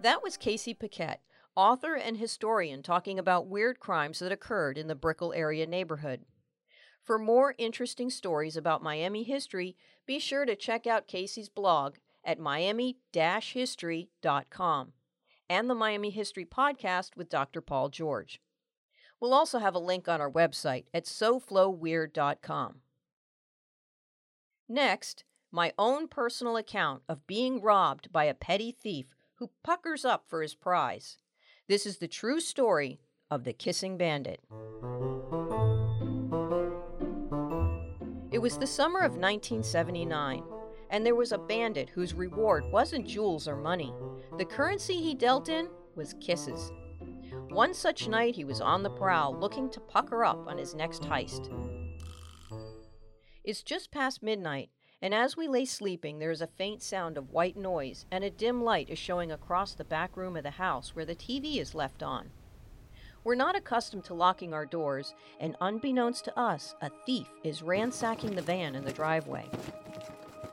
That 0.02 0.22
was 0.22 0.38
Casey 0.38 0.72
Paquette, 0.72 1.20
author 1.54 1.94
and 1.94 2.16
historian, 2.16 2.82
talking 2.82 3.18
about 3.18 3.48
weird 3.48 3.80
crimes 3.80 4.20
that 4.20 4.32
occurred 4.32 4.78
in 4.78 4.86
the 4.86 4.94
Brickell 4.94 5.34
area 5.34 5.66
neighborhood. 5.66 6.22
For 7.02 7.18
more 7.18 7.54
interesting 7.58 8.10
stories 8.10 8.56
about 8.56 8.82
Miami 8.82 9.22
history, 9.22 9.76
be 10.06 10.18
sure 10.18 10.44
to 10.44 10.54
check 10.54 10.86
out 10.86 11.08
Casey's 11.08 11.48
blog 11.48 11.96
at 12.24 12.38
miami-history.com 12.38 14.92
and 15.48 15.70
the 15.70 15.74
Miami 15.74 16.10
History 16.10 16.44
Podcast 16.44 17.16
with 17.16 17.28
Dr. 17.28 17.60
Paul 17.60 17.88
George. 17.88 18.40
We'll 19.20 19.34
also 19.34 19.58
have 19.58 19.74
a 19.74 19.80
link 19.80 20.08
on 20.08 20.20
our 20.20 20.30
website 20.30 20.84
at 20.94 21.04
sofloweird.com. 21.04 22.76
Next, 24.68 25.24
my 25.50 25.72
own 25.76 26.06
personal 26.06 26.56
account 26.56 27.02
of 27.08 27.26
being 27.26 27.60
robbed 27.60 28.12
by 28.12 28.24
a 28.24 28.34
petty 28.34 28.70
thief 28.70 29.06
who 29.36 29.50
puckers 29.64 30.04
up 30.04 30.24
for 30.28 30.42
his 30.42 30.54
prize. 30.54 31.16
This 31.68 31.86
is 31.86 31.98
the 31.98 32.08
true 32.08 32.40
story 32.40 33.00
of 33.30 33.44
the 33.44 33.52
Kissing 33.52 33.96
Bandit. 33.96 34.40
It 38.40 38.42
was 38.42 38.56
the 38.56 38.66
summer 38.66 39.00
of 39.00 39.18
1979, 39.18 40.42
and 40.88 41.04
there 41.04 41.14
was 41.14 41.30
a 41.30 41.36
bandit 41.36 41.90
whose 41.90 42.14
reward 42.14 42.64
wasn't 42.72 43.06
jewels 43.06 43.46
or 43.46 43.54
money. 43.54 43.92
The 44.38 44.46
currency 44.46 44.94
he 44.94 45.14
dealt 45.14 45.50
in 45.50 45.68
was 45.94 46.14
kisses. 46.22 46.72
One 47.50 47.74
such 47.74 48.08
night, 48.08 48.34
he 48.34 48.46
was 48.46 48.62
on 48.62 48.82
the 48.82 48.88
prowl 48.88 49.36
looking 49.38 49.68
to 49.68 49.80
pucker 49.80 50.24
up 50.24 50.48
on 50.48 50.56
his 50.56 50.74
next 50.74 51.02
heist. 51.02 51.52
It's 53.44 53.62
just 53.62 53.92
past 53.92 54.22
midnight, 54.22 54.70
and 55.02 55.12
as 55.12 55.36
we 55.36 55.46
lay 55.46 55.66
sleeping, 55.66 56.18
there 56.18 56.30
is 56.30 56.40
a 56.40 56.46
faint 56.46 56.82
sound 56.82 57.18
of 57.18 57.32
white 57.32 57.58
noise, 57.58 58.06
and 58.10 58.24
a 58.24 58.30
dim 58.30 58.64
light 58.64 58.88
is 58.88 58.98
showing 58.98 59.30
across 59.30 59.74
the 59.74 59.84
back 59.84 60.16
room 60.16 60.34
of 60.34 60.44
the 60.44 60.52
house 60.52 60.96
where 60.96 61.04
the 61.04 61.14
TV 61.14 61.58
is 61.58 61.74
left 61.74 62.02
on. 62.02 62.30
We're 63.22 63.34
not 63.34 63.56
accustomed 63.56 64.04
to 64.04 64.14
locking 64.14 64.54
our 64.54 64.64
doors, 64.64 65.14
and 65.40 65.56
unbeknownst 65.60 66.24
to 66.24 66.38
us, 66.38 66.74
a 66.80 66.90
thief 67.04 67.28
is 67.44 67.62
ransacking 67.62 68.34
the 68.34 68.42
van 68.42 68.74
in 68.74 68.84
the 68.84 68.92
driveway. 68.92 69.46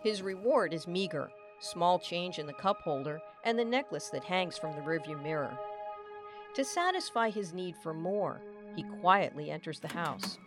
His 0.03 0.21
reward 0.21 0.73
is 0.73 0.87
meager 0.87 1.29
small 1.59 1.97
change 1.97 2.39
in 2.39 2.45
the 2.45 2.53
cup 2.53 2.81
holder 2.81 3.19
and 3.43 3.57
the 3.57 3.65
necklace 3.65 4.09
that 4.09 4.23
hangs 4.23 4.57
from 4.57 4.75
the 4.75 4.81
rearview 4.81 5.21
mirror. 5.21 5.57
To 6.55 6.63
satisfy 6.63 7.29
his 7.29 7.53
need 7.53 7.75
for 7.81 7.93
more, 7.93 8.41
he 8.75 8.83
quietly 9.01 9.49
enters 9.49 9.79
the 9.79 9.87
house. 9.87 10.37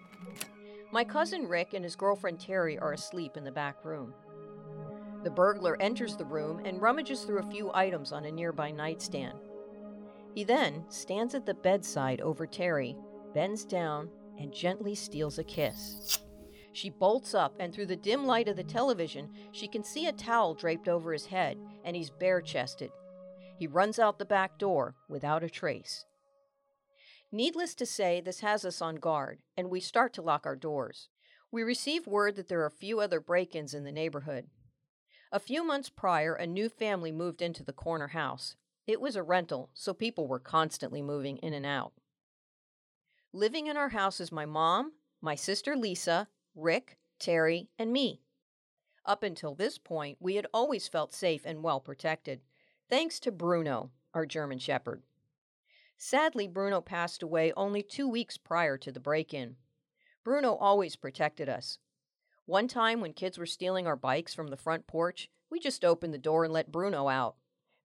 My 0.93 1.05
cousin 1.05 1.47
Rick 1.47 1.75
and 1.75 1.85
his 1.85 1.97
girlfriend 1.97 2.41
Terry 2.41 2.79
are 2.79 2.93
asleep 2.93 3.37
in 3.37 3.45
the 3.45 3.53
back 3.53 3.85
room. 3.85 4.13
The 5.23 5.31
burglar 5.31 5.81
enters 5.81 6.17
the 6.17 6.25
room 6.25 6.63
and 6.65 6.81
rummages 6.81 7.23
through 7.23 7.41
a 7.41 7.51
few 7.51 7.71
items 7.75 8.13
on 8.13 8.25
a 8.25 8.33
nearby 8.33 8.71
nightstand. 8.71 9.39
He 10.35 10.45
then 10.45 10.85
stands 10.89 11.35
at 11.35 11.45
the 11.45 11.55
bedside 11.55 12.21
over 12.21 12.47
Terry, 12.47 12.97
bends 13.35 13.65
down, 13.65 14.11
and 14.39 14.53
gently 14.53 14.95
steals 14.95 15.39
a 15.39 15.45
kiss. 15.45 16.19
She 16.73 16.89
bolts 16.91 17.35
up, 17.35 17.57
and 17.59 17.75
through 17.75 17.87
the 17.87 17.97
dim 17.97 18.27
light 18.27 18.49
of 18.49 18.57
the 18.57 18.63
television, 18.63 19.31
she 19.53 19.67
can 19.67 19.83
see 19.83 20.07
a 20.07 20.13
towel 20.13 20.55
draped 20.55 20.89
over 20.89 21.13
his 21.13 21.27
head, 21.27 21.59
and 21.85 21.97
he's 21.97 22.11
bare 22.11 22.41
chested. 22.41 22.91
He 23.59 23.67
runs 23.67 23.99
out 23.99 24.19
the 24.19 24.25
back 24.25 24.59
door 24.59 24.95
without 25.09 25.43
a 25.43 25.51
trace. 25.51 26.07
Needless 27.33 27.75
to 27.77 27.87
say, 27.87 28.21
this 28.21 28.41
has 28.41 28.65
us 28.65 28.81
on 28.81 28.97
guard, 28.97 29.39
and 29.57 29.69
we 29.69 29.81
start 29.81 30.13
to 30.15 30.23
lock 30.23 30.47
our 30.47 30.57
doors. 30.57 31.09
We 31.53 31.63
receive 31.63 32.07
word 32.07 32.37
that 32.37 32.49
there 32.49 32.61
are 32.61 32.67
a 32.67 32.71
few 32.71 33.01
other 33.01 33.21
break 33.21 33.55
ins 33.55 33.75
in 33.75 33.85
the 33.85 33.93
neighborhood. 33.93 34.47
A 35.33 35.41
few 35.41 35.65
months 35.65 35.91
prior, 35.91 36.35
a 36.35 36.47
new 36.47 36.69
family 36.69 37.13
moved 37.13 37.43
into 37.43 37.63
the 37.63 37.73
corner 37.73 38.09
house. 38.09 38.57
It 38.87 39.01
was 39.01 39.17
a 39.17 39.23
rental, 39.23 39.71
so 39.75 39.95
people 39.95 40.27
were 40.27 40.39
constantly 40.39 41.03
moving 41.03 41.37
in 41.39 41.53
and 41.55 41.67
out. 41.67 41.93
Living 43.33 43.69
in 43.69 43.77
our 43.77 43.91
house 43.91 44.21
is 44.21 44.33
my 44.33 44.47
mom, 44.47 44.93
my 45.21 45.35
sister 45.35 45.77
Lisa, 45.77 46.29
Rick, 46.55 46.99
Terry, 47.19 47.69
and 47.79 47.93
me. 47.93 48.23
Up 49.05 49.23
until 49.23 49.55
this 49.55 49.79
point, 49.79 50.19
we 50.21 50.37
had 50.37 50.47
always 50.53 50.89
felt 50.89 51.15
safe 51.15 51.43
and 51.45 51.63
well 51.63 51.81
protected, 51.81 52.41
thanks 52.89 53.21
to 53.21 53.31
Bruno, 53.31 53.91
our 54.15 54.27
German 54.27 54.59
Shepherd. 54.59 55.03
Sadly, 55.97 56.49
Bruno 56.49 56.81
passed 56.81 57.23
away 57.23 57.53
only 57.57 57.83
two 57.83 58.09
weeks 58.09 58.37
prior 58.37 58.79
to 58.79 58.91
the 58.91 59.01
break 59.01 59.35
in. 59.35 59.57
Bruno 60.25 60.55
always 60.55 60.97
protected 60.97 61.49
us. 61.49 61.79
One 62.47 62.69
time, 62.69 63.01
when 63.01 63.13
kids 63.13 63.39
were 63.39 63.47
stealing 63.47 63.87
our 63.87 63.97
bikes 63.97 64.35
from 64.35 64.49
the 64.49 64.57
front 64.57 64.87
porch, 64.87 65.31
we 65.51 65.61
just 65.61 65.85
opened 65.85 66.13
the 66.15 66.19
door 66.19 66.45
and 66.45 66.53
let 66.53 66.73
Bruno 66.73 67.09
out. 67.09 67.37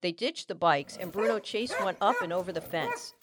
They 0.02 0.12
ditched 0.12 0.48
the 0.48 0.56
bikes, 0.56 0.98
and 0.98 1.12
Bruno 1.12 1.40
chased 1.40 1.80
one 1.82 1.98
up 2.00 2.22
and 2.22 2.32
over 2.32 2.52
the 2.52 2.62
fence. 2.62 3.14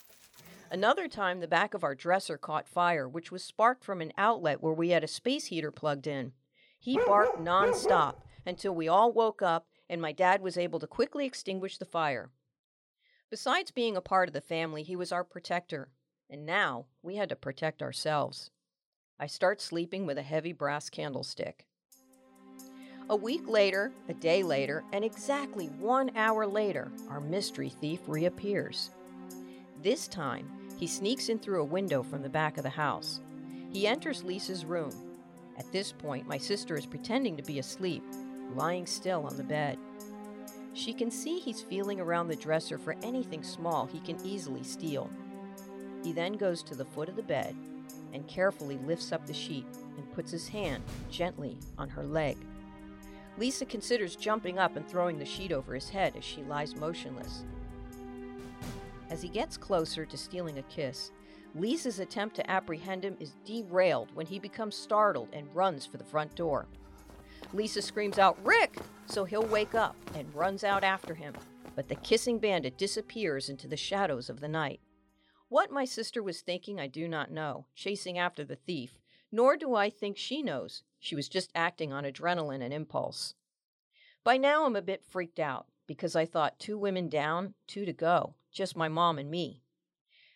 Another 0.70 1.06
time, 1.06 1.40
the 1.40 1.48
back 1.48 1.74
of 1.74 1.84
our 1.84 1.94
dresser 1.94 2.38
caught 2.38 2.66
fire, 2.66 3.08
which 3.08 3.30
was 3.30 3.44
sparked 3.44 3.84
from 3.84 4.00
an 4.00 4.12
outlet 4.16 4.62
where 4.62 4.72
we 4.72 4.88
had 4.90 5.04
a 5.04 5.08
space 5.08 5.46
heater 5.46 5.70
plugged 5.70 6.06
in. 6.06 6.32
He 6.78 6.98
barked 7.06 7.38
nonstop 7.38 8.22
until 8.46 8.74
we 8.74 8.88
all 8.88 9.12
woke 9.12 9.42
up 9.42 9.68
and 9.92 10.00
my 10.00 10.12
dad 10.12 10.40
was 10.40 10.56
able 10.56 10.78
to 10.78 10.86
quickly 10.86 11.26
extinguish 11.26 11.76
the 11.76 11.84
fire. 11.84 12.30
Besides 13.28 13.70
being 13.70 13.94
a 13.94 14.00
part 14.00 14.28
of 14.28 14.32
the 14.32 14.40
family, 14.40 14.82
he 14.82 14.96
was 14.96 15.12
our 15.12 15.22
protector, 15.22 15.90
and 16.30 16.46
now 16.46 16.86
we 17.02 17.16
had 17.16 17.28
to 17.28 17.36
protect 17.36 17.82
ourselves. 17.82 18.50
I 19.20 19.26
start 19.26 19.60
sleeping 19.60 20.06
with 20.06 20.16
a 20.16 20.22
heavy 20.22 20.54
brass 20.54 20.88
candlestick. 20.88 21.66
A 23.10 23.16
week 23.16 23.48
later, 23.48 23.92
a 24.08 24.14
day 24.14 24.42
later, 24.42 24.84
and 24.92 25.04
exactly 25.04 25.66
one 25.66 26.10
hour 26.16 26.46
later, 26.46 26.92
our 27.10 27.20
mystery 27.20 27.68
thief 27.68 28.00
reappears. 28.06 28.90
This 29.82 30.06
time, 30.06 30.48
he 30.78 30.86
sneaks 30.86 31.28
in 31.28 31.38
through 31.38 31.60
a 31.60 31.64
window 31.64 32.02
from 32.02 32.22
the 32.22 32.28
back 32.28 32.56
of 32.56 32.62
the 32.62 32.70
house. 32.70 33.20
He 33.72 33.86
enters 33.86 34.22
Lisa's 34.22 34.64
room. 34.64 34.92
At 35.58 35.70
this 35.72 35.90
point, 35.92 36.28
my 36.28 36.38
sister 36.38 36.76
is 36.76 36.86
pretending 36.86 37.36
to 37.36 37.42
be 37.42 37.58
asleep, 37.58 38.04
lying 38.54 38.86
still 38.86 39.26
on 39.26 39.36
the 39.36 39.42
bed. 39.42 39.78
She 40.72 40.94
can 40.94 41.10
see 41.10 41.38
he's 41.38 41.60
feeling 41.60 42.00
around 42.00 42.28
the 42.28 42.36
dresser 42.36 42.78
for 42.78 42.96
anything 43.02 43.42
small 43.42 43.86
he 43.86 44.00
can 44.00 44.24
easily 44.24 44.62
steal. 44.62 45.10
He 46.04 46.12
then 46.12 46.34
goes 46.34 46.62
to 46.62 46.74
the 46.74 46.84
foot 46.84 47.08
of 47.08 47.16
the 47.16 47.22
bed 47.22 47.56
and 48.14 48.26
carefully 48.28 48.78
lifts 48.78 49.12
up 49.12 49.26
the 49.26 49.34
sheet 49.34 49.66
and 49.96 50.12
puts 50.12 50.30
his 50.30 50.48
hand 50.48 50.82
gently 51.10 51.58
on 51.76 51.88
her 51.88 52.04
leg. 52.04 52.36
Lisa 53.42 53.66
considers 53.66 54.14
jumping 54.14 54.60
up 54.60 54.76
and 54.76 54.86
throwing 54.86 55.18
the 55.18 55.24
sheet 55.24 55.50
over 55.50 55.74
his 55.74 55.88
head 55.88 56.14
as 56.16 56.22
she 56.22 56.44
lies 56.44 56.76
motionless. 56.76 57.44
As 59.10 59.20
he 59.20 59.28
gets 59.28 59.56
closer 59.56 60.06
to 60.06 60.16
stealing 60.16 60.58
a 60.58 60.62
kiss, 60.62 61.10
Lisa's 61.56 61.98
attempt 61.98 62.36
to 62.36 62.48
apprehend 62.48 63.04
him 63.04 63.16
is 63.18 63.34
derailed 63.44 64.14
when 64.14 64.26
he 64.26 64.38
becomes 64.38 64.76
startled 64.76 65.28
and 65.32 65.52
runs 65.56 65.84
for 65.84 65.96
the 65.96 66.04
front 66.04 66.32
door. 66.36 66.68
Lisa 67.52 67.82
screams 67.82 68.16
out, 68.16 68.38
Rick! 68.44 68.76
So 69.06 69.24
he'll 69.24 69.42
wake 69.42 69.74
up 69.74 69.96
and 70.14 70.32
runs 70.36 70.62
out 70.62 70.84
after 70.84 71.12
him, 71.12 71.34
but 71.74 71.88
the 71.88 71.96
kissing 71.96 72.38
bandit 72.38 72.78
disappears 72.78 73.48
into 73.48 73.66
the 73.66 73.76
shadows 73.76 74.30
of 74.30 74.38
the 74.38 74.46
night. 74.46 74.78
What 75.48 75.72
my 75.72 75.84
sister 75.84 76.22
was 76.22 76.42
thinking, 76.42 76.78
I 76.78 76.86
do 76.86 77.08
not 77.08 77.32
know, 77.32 77.66
chasing 77.74 78.18
after 78.18 78.44
the 78.44 78.54
thief, 78.54 79.00
nor 79.32 79.56
do 79.56 79.74
I 79.74 79.90
think 79.90 80.16
she 80.16 80.44
knows. 80.44 80.84
She 81.02 81.16
was 81.16 81.28
just 81.28 81.50
acting 81.52 81.92
on 81.92 82.04
adrenaline 82.04 82.62
and 82.62 82.72
impulse. 82.72 83.34
By 84.22 84.36
now, 84.36 84.64
I'm 84.64 84.76
a 84.76 84.80
bit 84.80 85.04
freaked 85.04 85.40
out 85.40 85.66
because 85.88 86.14
I 86.14 86.24
thought 86.24 86.60
two 86.60 86.78
women 86.78 87.08
down, 87.08 87.54
two 87.66 87.84
to 87.84 87.92
go 87.92 88.36
just 88.52 88.76
my 88.76 88.86
mom 88.86 89.18
and 89.18 89.28
me. 89.28 89.62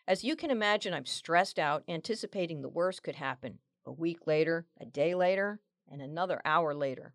As 0.09 0.25
you 0.25 0.35
can 0.35 0.51
imagine, 0.51 0.93
I'm 0.93 1.07
stressed 1.07 1.61
out, 1.61 1.85
anticipating 1.87 2.63
the 2.63 2.69
worst 2.69 3.05
could 3.05 3.15
happen 3.15 3.61
a 3.85 3.93
week 3.93 4.27
later, 4.27 4.67
a 4.81 4.85
day 4.85 5.15
later, 5.15 5.61
and 5.89 6.03
another 6.03 6.43
hour 6.45 6.75
later. 6.75 7.15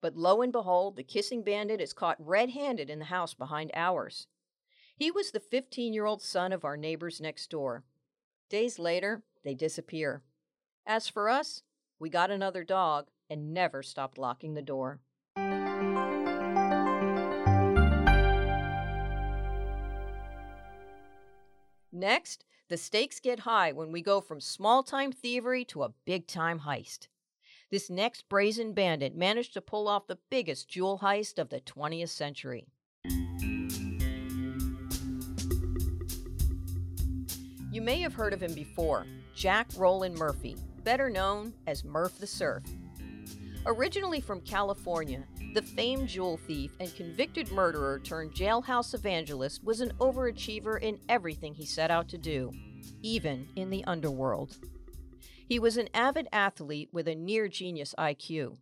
But 0.00 0.16
lo 0.16 0.40
and 0.40 0.50
behold, 0.50 0.96
the 0.96 1.02
kissing 1.02 1.42
bandit 1.42 1.82
is 1.82 1.92
caught 1.92 2.16
red 2.18 2.48
handed 2.50 2.88
in 2.88 2.98
the 2.98 3.04
house 3.06 3.34
behind 3.34 3.72
ours. 3.74 4.26
He 4.96 5.10
was 5.10 5.32
the 5.32 5.40
15 5.40 5.92
year 5.92 6.06
old 6.06 6.22
son 6.22 6.50
of 6.50 6.64
our 6.64 6.78
neighbors 6.78 7.20
next 7.20 7.50
door. 7.50 7.84
Days 8.48 8.78
later, 8.78 9.22
they 9.44 9.54
disappear. 9.54 10.22
As 10.86 11.08
for 11.08 11.28
us, 11.28 11.62
we 12.00 12.08
got 12.08 12.30
another 12.30 12.64
dog 12.64 13.08
and 13.28 13.52
never 13.54 13.82
stopped 13.82 14.18
locking 14.18 14.54
the 14.54 14.62
door. 14.62 14.98
Next, 21.92 22.44
the 22.68 22.76
stakes 22.76 23.20
get 23.20 23.40
high 23.40 23.72
when 23.72 23.92
we 23.92 24.00
go 24.00 24.20
from 24.20 24.40
small 24.40 24.82
time 24.82 25.12
thievery 25.12 25.64
to 25.66 25.82
a 25.82 25.92
big 26.06 26.26
time 26.26 26.60
heist. 26.60 27.08
This 27.70 27.90
next 27.90 28.28
brazen 28.28 28.72
bandit 28.72 29.14
managed 29.14 29.52
to 29.52 29.60
pull 29.60 29.86
off 29.86 30.06
the 30.06 30.18
biggest 30.30 30.68
jewel 30.68 31.00
heist 31.02 31.38
of 31.38 31.50
the 31.50 31.60
20th 31.60 32.08
century. 32.08 32.66
You 37.72 37.82
may 37.82 38.00
have 38.00 38.14
heard 38.14 38.32
of 38.32 38.42
him 38.42 38.54
before 38.54 39.06
Jack 39.34 39.68
Roland 39.76 40.16
Murphy, 40.16 40.56
better 40.84 41.10
known 41.10 41.52
as 41.66 41.84
Murph 41.84 42.18
the 42.18 42.26
Surf. 42.26 42.62
Originally 43.66 44.20
from 44.20 44.40
California, 44.40 45.24
the 45.54 45.62
famed 45.62 46.08
jewel 46.08 46.38
thief 46.46 46.72
and 46.80 46.94
convicted 46.94 47.52
murderer 47.52 47.98
turned 47.98 48.32
jailhouse 48.32 48.94
evangelist 48.94 49.62
was 49.62 49.80
an 49.80 49.92
overachiever 49.98 50.80
in 50.80 50.98
everything 51.08 51.54
he 51.54 51.66
set 51.66 51.90
out 51.90 52.08
to 52.08 52.16
do, 52.16 52.50
even 53.02 53.48
in 53.56 53.68
the 53.68 53.84
underworld. 53.84 54.56
He 55.46 55.58
was 55.58 55.76
an 55.76 55.88
avid 55.92 56.28
athlete 56.32 56.88
with 56.92 57.08
a 57.08 57.14
near 57.14 57.48
genius 57.48 57.94
IQ. 57.98 58.56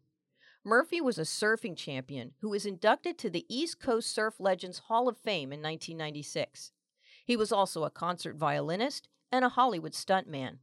Murphy 0.64 1.00
was 1.00 1.18
a 1.18 1.22
surfing 1.22 1.76
champion 1.76 2.32
who 2.40 2.48
was 2.48 2.66
inducted 2.66 3.18
to 3.18 3.30
the 3.30 3.46
East 3.48 3.78
Coast 3.78 4.12
Surf 4.12 4.40
Legends 4.40 4.80
Hall 4.80 5.08
of 5.08 5.16
Fame 5.16 5.52
in 5.52 5.60
1996. 5.60 6.72
He 7.24 7.36
was 7.36 7.52
also 7.52 7.84
a 7.84 7.90
concert 7.90 8.36
violinist 8.36 9.08
and 9.30 9.44
a 9.44 9.50
Hollywood 9.50 9.92
stuntman. 9.92 10.58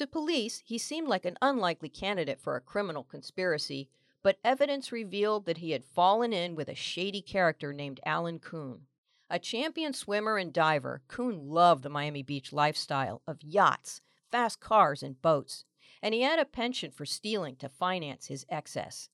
To 0.00 0.06
police, 0.06 0.62
he 0.64 0.78
seemed 0.78 1.08
like 1.08 1.26
an 1.26 1.36
unlikely 1.42 1.90
candidate 1.90 2.40
for 2.40 2.56
a 2.56 2.62
criminal 2.62 3.04
conspiracy 3.04 3.90
but 4.22 4.38
evidence 4.42 4.92
revealed 4.92 5.44
that 5.44 5.58
he 5.58 5.72
had 5.72 5.84
fallen 5.84 6.32
in 6.32 6.54
with 6.54 6.70
a 6.70 6.74
shady 6.74 7.20
character 7.20 7.70
named 7.74 8.00
Alan 8.06 8.38
Kuhn. 8.38 8.86
A 9.28 9.38
champion 9.38 9.92
swimmer 9.92 10.38
and 10.38 10.54
diver, 10.54 11.02
Kuhn 11.06 11.50
loved 11.50 11.82
the 11.82 11.90
Miami 11.90 12.22
Beach 12.22 12.50
lifestyle 12.50 13.20
of 13.26 13.42
yachts, 13.42 14.00
fast 14.30 14.58
cars, 14.58 15.02
and 15.02 15.20
boats, 15.20 15.66
and 16.00 16.14
he 16.14 16.22
had 16.22 16.38
a 16.38 16.46
penchant 16.46 16.94
for 16.94 17.04
stealing 17.04 17.56
to 17.56 17.68
finance 17.68 18.28
his 18.28 18.46
excess. 18.48 19.10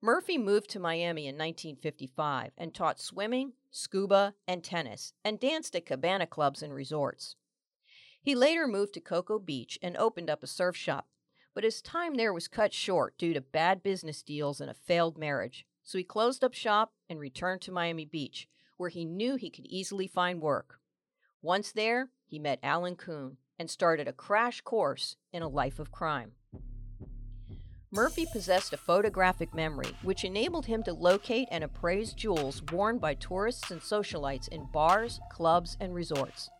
Murphy 0.00 0.38
moved 0.38 0.70
to 0.70 0.80
Miami 0.80 1.26
in 1.26 1.34
1955 1.34 2.52
and 2.56 2.72
taught 2.72 2.98
swimming, 2.98 3.52
scuba, 3.70 4.34
and 4.48 4.64
tennis, 4.64 5.12
and 5.22 5.38
danced 5.38 5.76
at 5.76 5.84
cabana 5.84 6.26
clubs 6.26 6.62
and 6.62 6.72
resorts. 6.72 7.36
He 8.22 8.34
later 8.34 8.66
moved 8.66 8.94
to 8.94 9.00
Cocoa 9.00 9.38
Beach 9.38 9.78
and 9.82 9.96
opened 9.96 10.30
up 10.30 10.42
a 10.42 10.46
surf 10.46 10.76
shop 10.76 11.06
but 11.54 11.64
his 11.64 11.82
time 11.82 12.14
there 12.14 12.32
was 12.32 12.48
cut 12.48 12.72
short 12.72 13.16
due 13.18 13.34
to 13.34 13.40
bad 13.40 13.82
business 13.82 14.22
deals 14.22 14.60
and 14.60 14.70
a 14.70 14.74
failed 14.74 15.18
marriage. 15.18 15.66
So 15.82 15.98
he 15.98 16.04
closed 16.04 16.44
up 16.44 16.54
shop 16.54 16.92
and 17.08 17.18
returned 17.18 17.62
to 17.62 17.72
Miami 17.72 18.04
Beach, 18.04 18.48
where 18.76 18.90
he 18.90 19.04
knew 19.04 19.36
he 19.36 19.50
could 19.50 19.66
easily 19.66 20.06
find 20.06 20.40
work. 20.40 20.78
Once 21.42 21.72
there, 21.72 22.10
he 22.26 22.38
met 22.38 22.60
Alan 22.62 22.96
Kuhn 22.96 23.38
and 23.58 23.68
started 23.68 24.06
a 24.06 24.12
crash 24.12 24.60
course 24.60 25.16
in 25.32 25.42
a 25.42 25.48
life 25.48 25.78
of 25.78 25.90
crime. 25.90 26.32
Murphy 27.90 28.24
possessed 28.32 28.72
a 28.72 28.76
photographic 28.76 29.52
memory, 29.52 29.96
which 30.02 30.22
enabled 30.22 30.66
him 30.66 30.82
to 30.84 30.92
locate 30.92 31.48
and 31.50 31.64
appraise 31.64 32.12
jewels 32.12 32.62
worn 32.70 32.98
by 32.98 33.14
tourists 33.14 33.72
and 33.72 33.80
socialites 33.80 34.46
in 34.48 34.68
bars, 34.72 35.18
clubs, 35.32 35.76
and 35.80 35.92
resorts. 35.92 36.50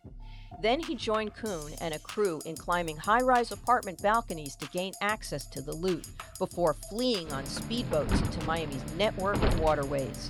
Then 0.59 0.79
he 0.79 0.95
joined 0.95 1.35
Kuhn 1.35 1.73
and 1.79 1.93
a 1.93 1.99
crew 1.99 2.41
in 2.45 2.55
climbing 2.55 2.97
high 2.97 3.21
rise 3.21 3.51
apartment 3.51 4.01
balconies 4.01 4.55
to 4.57 4.67
gain 4.67 4.93
access 5.01 5.45
to 5.47 5.61
the 5.61 5.73
loot 5.73 6.07
before 6.39 6.75
fleeing 6.89 7.31
on 7.31 7.43
speedboats 7.45 8.21
into 8.23 8.45
Miami's 8.45 8.83
network 8.95 9.41
of 9.41 9.59
waterways. 9.59 10.29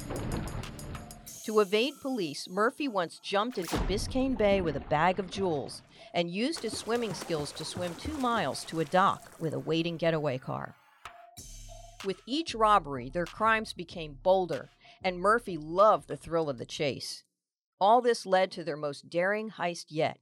To 1.46 1.60
evade 1.60 1.96
police, 2.02 2.48
Murphy 2.48 2.88
once 2.88 3.20
jumped 3.20 3.58
into 3.58 3.76
Biscayne 3.78 4.38
Bay 4.38 4.62
with 4.62 4.76
a 4.76 4.82
bag 4.82 5.20
of 5.20 5.32
jewels 5.32 5.82
and 6.14 6.30
used 6.30 6.62
his 6.62 6.78
swimming 6.78 7.14
skills 7.14 7.52
to 7.54 7.66
swim 7.66 7.96
two 7.96 8.18
miles 8.20 8.64
to 8.66 8.80
a 8.80 8.86
dock 8.86 9.32
with 9.40 9.54
a 9.54 9.60
waiting 9.60 9.98
getaway 9.98 10.38
car. 10.38 10.76
With 12.06 12.22
each 12.26 12.56
robbery, 12.56 13.10
their 13.10 13.26
crimes 13.26 13.74
became 13.74 14.20
bolder, 14.24 14.70
and 15.04 15.20
Murphy 15.20 15.58
loved 15.58 16.08
the 16.08 16.18
thrill 16.18 16.50
of 16.50 16.58
the 16.58 16.66
chase. 16.66 17.24
All 17.82 18.00
this 18.00 18.28
led 18.28 18.52
to 18.52 18.64
their 18.64 18.78
most 18.78 19.10
daring 19.10 19.50
heist 19.50 19.86
yet. 19.90 20.20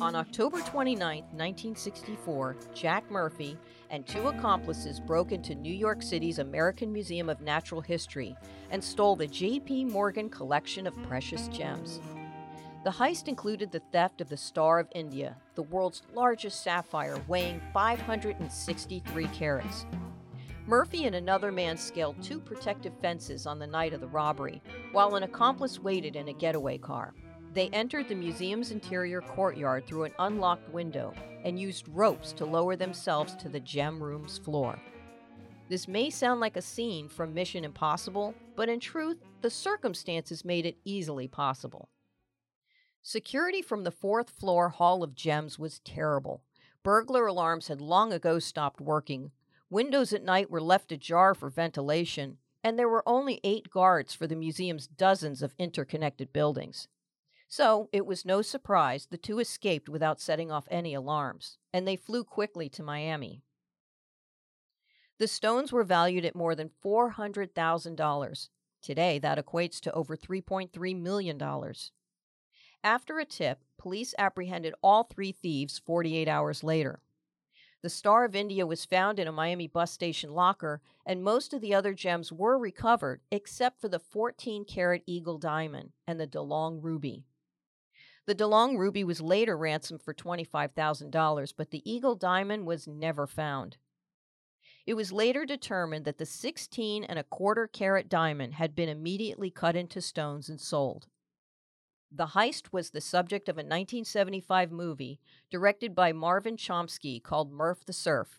On 0.00 0.16
October 0.16 0.60
29, 0.62 0.98
1964, 0.98 2.56
Jack 2.74 3.08
Murphy 3.08 3.56
and 3.88 4.04
two 4.04 4.26
accomplices 4.26 4.98
broke 4.98 5.30
into 5.30 5.54
New 5.54 5.72
York 5.72 6.02
City's 6.02 6.40
American 6.40 6.92
Museum 6.92 7.28
of 7.28 7.40
Natural 7.40 7.80
History 7.80 8.36
and 8.72 8.82
stole 8.82 9.14
the 9.14 9.28
J.P. 9.28 9.84
Morgan 9.84 10.28
collection 10.28 10.88
of 10.88 11.02
precious 11.04 11.46
gems. 11.48 12.00
The 12.82 12.90
heist 12.90 13.28
included 13.28 13.70
the 13.70 13.82
theft 13.92 14.20
of 14.20 14.28
the 14.28 14.36
Star 14.36 14.80
of 14.80 14.88
India, 14.92 15.36
the 15.54 15.62
world's 15.62 16.02
largest 16.12 16.64
sapphire 16.64 17.22
weighing 17.28 17.62
563 17.72 19.26
carats. 19.28 19.86
Murphy 20.66 21.04
and 21.04 21.14
another 21.14 21.52
man 21.52 21.76
scaled 21.76 22.22
two 22.22 22.40
protective 22.40 22.94
fences 23.02 23.46
on 23.46 23.58
the 23.58 23.66
night 23.66 23.92
of 23.92 24.00
the 24.00 24.08
robbery, 24.08 24.62
while 24.92 25.14
an 25.14 25.22
accomplice 25.22 25.78
waited 25.78 26.16
in 26.16 26.28
a 26.28 26.32
getaway 26.32 26.78
car. 26.78 27.12
They 27.52 27.68
entered 27.68 28.08
the 28.08 28.14
museum's 28.14 28.70
interior 28.70 29.20
courtyard 29.20 29.86
through 29.86 30.04
an 30.04 30.14
unlocked 30.18 30.68
window 30.70 31.12
and 31.44 31.58
used 31.58 31.86
ropes 31.88 32.32
to 32.34 32.46
lower 32.46 32.76
themselves 32.76 33.36
to 33.36 33.50
the 33.50 33.60
gem 33.60 34.02
room's 34.02 34.38
floor. 34.38 34.78
This 35.68 35.86
may 35.86 36.08
sound 36.08 36.40
like 36.40 36.56
a 36.56 36.62
scene 36.62 37.08
from 37.08 37.34
Mission 37.34 37.64
Impossible, 37.64 38.34
but 38.56 38.70
in 38.70 38.80
truth, 38.80 39.18
the 39.42 39.50
circumstances 39.50 40.44
made 40.44 40.64
it 40.64 40.78
easily 40.84 41.28
possible. 41.28 41.90
Security 43.02 43.60
from 43.60 43.84
the 43.84 43.90
fourth 43.90 44.30
floor 44.30 44.70
Hall 44.70 45.02
of 45.02 45.14
Gems 45.14 45.58
was 45.58 45.80
terrible. 45.80 46.42
Burglar 46.82 47.26
alarms 47.26 47.68
had 47.68 47.82
long 47.82 48.14
ago 48.14 48.38
stopped 48.38 48.80
working. 48.80 49.30
Windows 49.74 50.12
at 50.12 50.22
night 50.22 50.52
were 50.52 50.60
left 50.60 50.92
ajar 50.92 51.34
for 51.34 51.50
ventilation, 51.50 52.38
and 52.62 52.78
there 52.78 52.88
were 52.88 53.02
only 53.08 53.40
eight 53.42 53.70
guards 53.70 54.14
for 54.14 54.28
the 54.28 54.36
museum's 54.36 54.86
dozens 54.86 55.42
of 55.42 55.52
interconnected 55.58 56.32
buildings. 56.32 56.86
So 57.48 57.88
it 57.92 58.06
was 58.06 58.24
no 58.24 58.40
surprise 58.40 59.08
the 59.10 59.18
two 59.18 59.40
escaped 59.40 59.88
without 59.88 60.20
setting 60.20 60.52
off 60.52 60.68
any 60.70 60.94
alarms, 60.94 61.58
and 61.72 61.88
they 61.88 61.96
flew 61.96 62.22
quickly 62.22 62.68
to 62.68 62.84
Miami. 62.84 63.42
The 65.18 65.26
stones 65.26 65.72
were 65.72 65.82
valued 65.82 66.24
at 66.24 66.36
more 66.36 66.54
than 66.54 66.70
$400,000. 66.84 68.48
Today, 68.80 69.18
that 69.18 69.44
equates 69.44 69.80
to 69.80 69.92
over 69.92 70.16
$3.3 70.16 71.02
million. 71.02 71.42
After 72.84 73.18
a 73.18 73.24
tip, 73.24 73.64
police 73.76 74.14
apprehended 74.18 74.74
all 74.84 75.02
three 75.02 75.32
thieves 75.32 75.80
48 75.80 76.28
hours 76.28 76.62
later. 76.62 77.00
The 77.84 77.90
Star 77.90 78.24
of 78.24 78.34
India 78.34 78.66
was 78.66 78.86
found 78.86 79.18
in 79.18 79.28
a 79.28 79.30
Miami 79.30 79.66
bus 79.66 79.92
station 79.92 80.32
locker, 80.32 80.80
and 81.04 81.22
most 81.22 81.52
of 81.52 81.60
the 81.60 81.74
other 81.74 81.92
gems 81.92 82.32
were 82.32 82.56
recovered 82.56 83.20
except 83.30 83.78
for 83.78 83.90
the 83.90 83.98
14 83.98 84.64
carat 84.64 85.02
Eagle 85.04 85.36
diamond 85.36 85.92
and 86.06 86.18
the 86.18 86.26
DeLong 86.26 86.82
ruby. 86.82 87.26
The 88.24 88.34
DeLong 88.34 88.78
ruby 88.78 89.04
was 89.04 89.20
later 89.20 89.54
ransomed 89.54 90.00
for 90.00 90.14
$25,000, 90.14 91.52
but 91.54 91.72
the 91.72 91.82
Eagle 91.84 92.14
diamond 92.14 92.64
was 92.64 92.88
never 92.88 93.26
found. 93.26 93.76
It 94.86 94.94
was 94.94 95.12
later 95.12 95.44
determined 95.44 96.06
that 96.06 96.16
the 96.16 96.24
16 96.24 97.04
and 97.04 97.18
a 97.18 97.24
quarter 97.24 97.66
carat 97.66 98.08
diamond 98.08 98.54
had 98.54 98.74
been 98.74 98.88
immediately 98.88 99.50
cut 99.50 99.76
into 99.76 100.00
stones 100.00 100.48
and 100.48 100.58
sold. 100.58 101.08
The 102.16 102.26
heist 102.26 102.66
was 102.70 102.90
the 102.90 103.00
subject 103.00 103.48
of 103.48 103.56
a 103.56 103.66
1975 103.66 104.70
movie 104.70 105.18
directed 105.50 105.96
by 105.96 106.12
Marvin 106.12 106.56
Chomsky 106.56 107.20
called 107.20 107.50
Murph 107.50 107.84
the 107.84 107.92
Surf. 107.92 108.38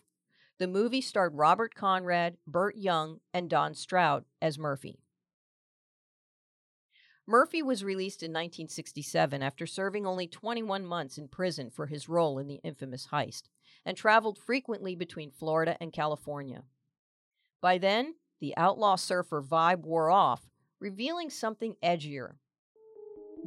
The 0.56 0.66
movie 0.66 1.02
starred 1.02 1.34
Robert 1.34 1.74
Conrad, 1.74 2.38
Burt 2.46 2.76
Young, 2.76 3.20
and 3.34 3.50
Don 3.50 3.74
Stroud 3.74 4.24
as 4.40 4.58
Murphy. 4.58 4.98
Murphy 7.26 7.62
was 7.62 7.84
released 7.84 8.22
in 8.22 8.30
1967 8.30 9.42
after 9.42 9.66
serving 9.66 10.06
only 10.06 10.26
21 10.26 10.86
months 10.86 11.18
in 11.18 11.28
prison 11.28 11.68
for 11.68 11.84
his 11.84 12.08
role 12.08 12.38
in 12.38 12.46
the 12.46 12.60
infamous 12.64 13.08
heist 13.08 13.42
and 13.84 13.94
traveled 13.94 14.38
frequently 14.38 14.94
between 14.94 15.30
Florida 15.30 15.76
and 15.82 15.92
California. 15.92 16.62
By 17.60 17.76
then, 17.76 18.14
the 18.40 18.56
outlaw 18.56 18.96
surfer 18.96 19.42
vibe 19.42 19.80
wore 19.80 20.08
off, 20.08 20.48
revealing 20.80 21.28
something 21.28 21.76
edgier 21.82 22.36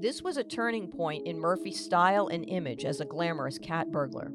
this 0.01 0.21
was 0.21 0.37
a 0.37 0.43
turning 0.43 0.87
point 0.87 1.27
in 1.27 1.39
Murphy's 1.39 1.83
style 1.83 2.27
and 2.27 2.47
image 2.47 2.85
as 2.85 3.01
a 3.01 3.05
glamorous 3.05 3.57
cat 3.57 3.91
burglar. 3.91 4.31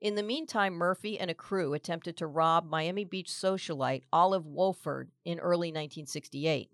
In 0.00 0.16
the 0.16 0.22
meantime, 0.24 0.74
Murphy 0.74 1.16
and 1.16 1.30
a 1.30 1.32
crew 1.34 1.74
attempted 1.74 2.16
to 2.16 2.26
rob 2.26 2.68
Miami 2.68 3.04
Beach 3.04 3.30
socialite 3.30 4.02
Olive 4.12 4.42
Wofford 4.42 5.10
in 5.24 5.38
early 5.38 5.68
1968. 5.68 6.72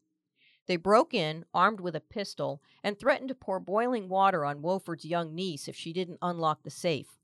They 0.67 0.77
broke 0.77 1.13
in, 1.13 1.45
armed 1.53 1.81
with 1.81 1.95
a 1.95 2.01
pistol, 2.01 2.63
and 2.83 2.99
threatened 2.99 3.29
to 3.29 3.35
pour 3.35 3.61
boiling 3.61 4.09
water 4.09 4.47
on 4.47 4.63
Wofford's 4.63 5.05
young 5.05 5.35
niece 5.35 5.69
if 5.69 5.77
she 5.77 5.93
didn't 5.93 6.19
unlock 6.23 6.63
the 6.63 6.71
safe. 6.71 7.19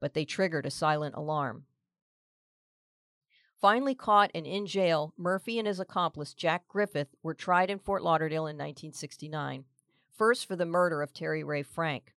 But 0.00 0.12
they 0.12 0.26
triggered 0.26 0.66
a 0.66 0.70
silent 0.70 1.14
alarm. 1.14 1.64
Finally 3.58 3.94
caught 3.94 4.30
and 4.34 4.46
in 4.46 4.66
jail, 4.66 5.14
Murphy 5.16 5.58
and 5.58 5.66
his 5.66 5.80
accomplice 5.80 6.34
Jack 6.34 6.68
Griffith 6.68 7.14
were 7.22 7.32
tried 7.32 7.70
in 7.70 7.78
Fort 7.78 8.02
Lauderdale 8.02 8.46
in 8.46 8.58
1969 8.58 9.64
first 10.16 10.46
for 10.46 10.56
the 10.56 10.64
murder 10.64 11.02
of 11.02 11.12
Terry 11.12 11.42
Rae 11.42 11.62
Frank. 11.62 12.14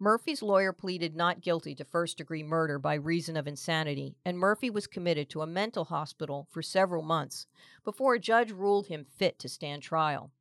Murphy's 0.00 0.42
lawyer 0.42 0.72
pleaded 0.72 1.14
not 1.14 1.40
guilty 1.40 1.74
to 1.74 1.84
first 1.84 2.18
degree 2.18 2.42
murder 2.42 2.78
by 2.78 2.94
reason 2.94 3.36
of 3.36 3.46
insanity, 3.46 4.16
and 4.24 4.38
Murphy 4.38 4.68
was 4.68 4.86
committed 4.86 5.30
to 5.30 5.42
a 5.42 5.46
mental 5.46 5.84
hospital 5.84 6.48
for 6.50 6.62
several 6.62 7.02
months 7.02 7.46
before 7.84 8.14
a 8.14 8.20
judge 8.20 8.50
ruled 8.50 8.88
him 8.88 9.04
fit 9.04 9.38
to 9.38 9.48
stand 9.48 9.82
trial. 9.82 10.32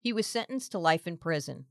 He 0.00 0.12
was 0.12 0.26
sentenced 0.26 0.72
to 0.72 0.78
life 0.78 1.06
in 1.06 1.16
prison. 1.16 1.66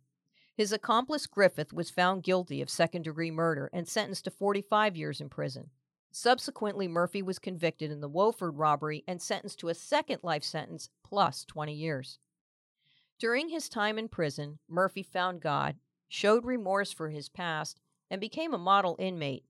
His 0.55 0.71
accomplice 0.71 1.25
Griffith 1.25 1.73
was 1.73 1.89
found 1.89 2.23
guilty 2.23 2.61
of 2.61 2.69
second 2.69 3.03
degree 3.03 3.31
murder 3.31 3.69
and 3.73 3.87
sentenced 3.87 4.25
to 4.25 4.31
45 4.31 4.95
years 4.95 5.19
in 5.19 5.29
prison. 5.29 5.71
Subsequently, 6.11 6.87
Murphy 6.87 7.23
was 7.23 7.39
convicted 7.39 7.89
in 7.89 7.99
the 7.99 8.09
Wofford 8.09 8.53
robbery 8.53 9.03
and 9.07 9.19
sentenced 9.19 9.59
to 9.59 9.69
a 9.69 9.73
second 9.73 10.19
life 10.21 10.43
sentence 10.43 10.89
plus 11.03 11.43
20 11.45 11.73
years. 11.73 12.19
During 13.23 13.47
his 13.47 13.69
time 13.69 13.97
in 13.97 14.09
prison, 14.09 14.59
Murphy 14.67 15.01
found 15.01 15.39
God, 15.39 15.77
showed 16.09 16.43
remorse 16.43 16.91
for 16.91 17.07
his 17.07 17.29
past, 17.29 17.79
and 18.11 18.19
became 18.19 18.53
a 18.53 18.57
model 18.57 18.97
inmate. 18.99 19.45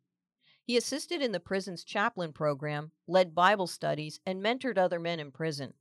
He 0.62 0.78
assisted 0.78 1.24
in 1.24 1.32
the 1.32 1.40
prison's 1.40 1.84
chaplain 1.84 2.34
program, 2.34 2.92
led 3.08 3.34
Bible 3.34 3.66
studies, 3.66 4.20
and 4.28 4.44
mentored 4.44 4.78
other 4.78 5.00
men 5.00 5.20
in 5.20 5.32
prison. 5.32 5.74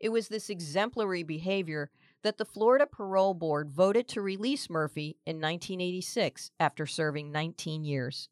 It 0.00 0.08
was 0.08 0.28
this 0.28 0.48
exemplary 0.48 1.22
behavior 1.22 1.90
that 2.22 2.38
the 2.38 2.46
Florida 2.46 2.86
Parole 2.86 3.34
Board 3.34 3.68
voted 3.70 4.08
to 4.08 4.22
release 4.22 4.70
Murphy 4.70 5.18
in 5.26 5.36
1986 5.36 6.50
after 6.58 6.86
serving 6.86 7.30
19 7.30 7.84
years. 7.84 8.30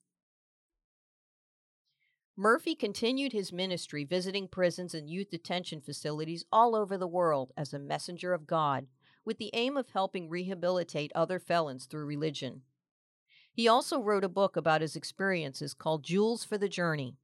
Murphy 2.41 2.75
continued 2.75 3.35
his 3.35 3.53
ministry 3.53 4.03
visiting 4.03 4.49
prisons 4.49 4.95
and 4.95 5.11
youth 5.11 5.29
detention 5.29 5.79
facilities 5.79 6.43
all 6.51 6.75
over 6.75 6.97
the 6.97 7.07
world 7.07 7.53
as 7.55 7.75
a 7.75 7.79
messenger 7.79 8.33
of 8.33 8.47
God, 8.47 8.87
with 9.27 9.37
the 9.37 9.51
aim 9.53 9.77
of 9.77 9.91
helping 9.91 10.27
rehabilitate 10.27 11.13
other 11.15 11.39
felons 11.39 11.85
through 11.85 12.07
religion. 12.07 12.63
He 13.53 13.69
also 13.69 14.01
wrote 14.01 14.25
a 14.25 14.29
book 14.31 14.57
about 14.57 14.81
his 14.81 14.97
experiences 14.97 15.75
called 15.75 16.03
Jewels 16.03 16.43
for 16.43 16.57
the 16.57 16.67
Journey. 16.67 17.19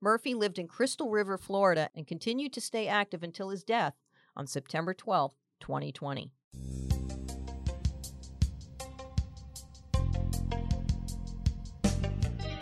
Murphy 0.00 0.34
lived 0.34 0.58
in 0.58 0.66
Crystal 0.66 1.10
River, 1.10 1.38
Florida, 1.38 1.88
and 1.94 2.04
continued 2.04 2.52
to 2.54 2.60
stay 2.60 2.88
active 2.88 3.22
until 3.22 3.50
his 3.50 3.62
death 3.62 3.94
on 4.34 4.48
September 4.48 4.92
12, 4.92 5.30
2020. 5.60 6.32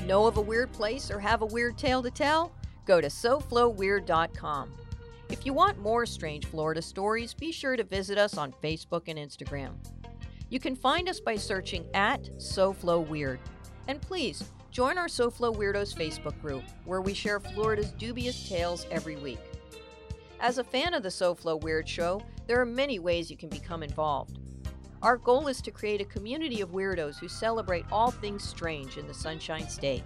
Know 0.06 0.26
of 0.26 0.36
a 0.36 0.40
weird 0.40 0.72
place 0.72 1.10
or 1.10 1.20
have 1.20 1.42
a 1.42 1.46
weird 1.46 1.78
tale 1.78 2.02
to 2.02 2.10
tell? 2.10 2.52
Go 2.86 3.00
to 3.00 3.06
SoFloWeird.com. 3.06 4.72
If 5.28 5.46
you 5.46 5.52
want 5.52 5.78
more 5.78 6.04
strange 6.06 6.46
Florida 6.46 6.82
stories, 6.82 7.32
be 7.32 7.52
sure 7.52 7.76
to 7.76 7.84
visit 7.84 8.18
us 8.18 8.36
on 8.36 8.52
Facebook 8.62 9.04
and 9.06 9.18
Instagram. 9.18 9.74
You 10.50 10.58
can 10.58 10.74
find 10.74 11.08
us 11.08 11.20
by 11.20 11.36
searching 11.36 11.86
at 11.94 12.24
SoFloWeird. 12.38 13.38
And 13.86 14.00
please, 14.02 14.44
join 14.72 14.98
our 14.98 15.06
SoFlo 15.06 15.54
Weirdos 15.54 15.94
Facebook 15.94 16.38
group, 16.42 16.64
where 16.84 17.00
we 17.00 17.14
share 17.14 17.38
Florida's 17.38 17.92
dubious 17.92 18.48
tales 18.48 18.86
every 18.90 19.16
week. 19.16 19.40
As 20.40 20.58
a 20.58 20.64
fan 20.64 20.94
of 20.94 21.04
the 21.04 21.08
SoFlo 21.08 21.60
Weird 21.60 21.88
Show, 21.88 22.20
there 22.48 22.60
are 22.60 22.66
many 22.66 22.98
ways 22.98 23.30
you 23.30 23.36
can 23.36 23.48
become 23.48 23.84
involved. 23.84 24.40
Our 25.02 25.16
goal 25.16 25.48
is 25.48 25.60
to 25.62 25.72
create 25.72 26.00
a 26.00 26.04
community 26.04 26.60
of 26.60 26.70
weirdos 26.70 27.18
who 27.18 27.26
celebrate 27.26 27.84
all 27.90 28.12
things 28.12 28.44
strange 28.44 28.98
in 28.98 29.08
the 29.08 29.14
Sunshine 29.14 29.68
State. 29.68 30.04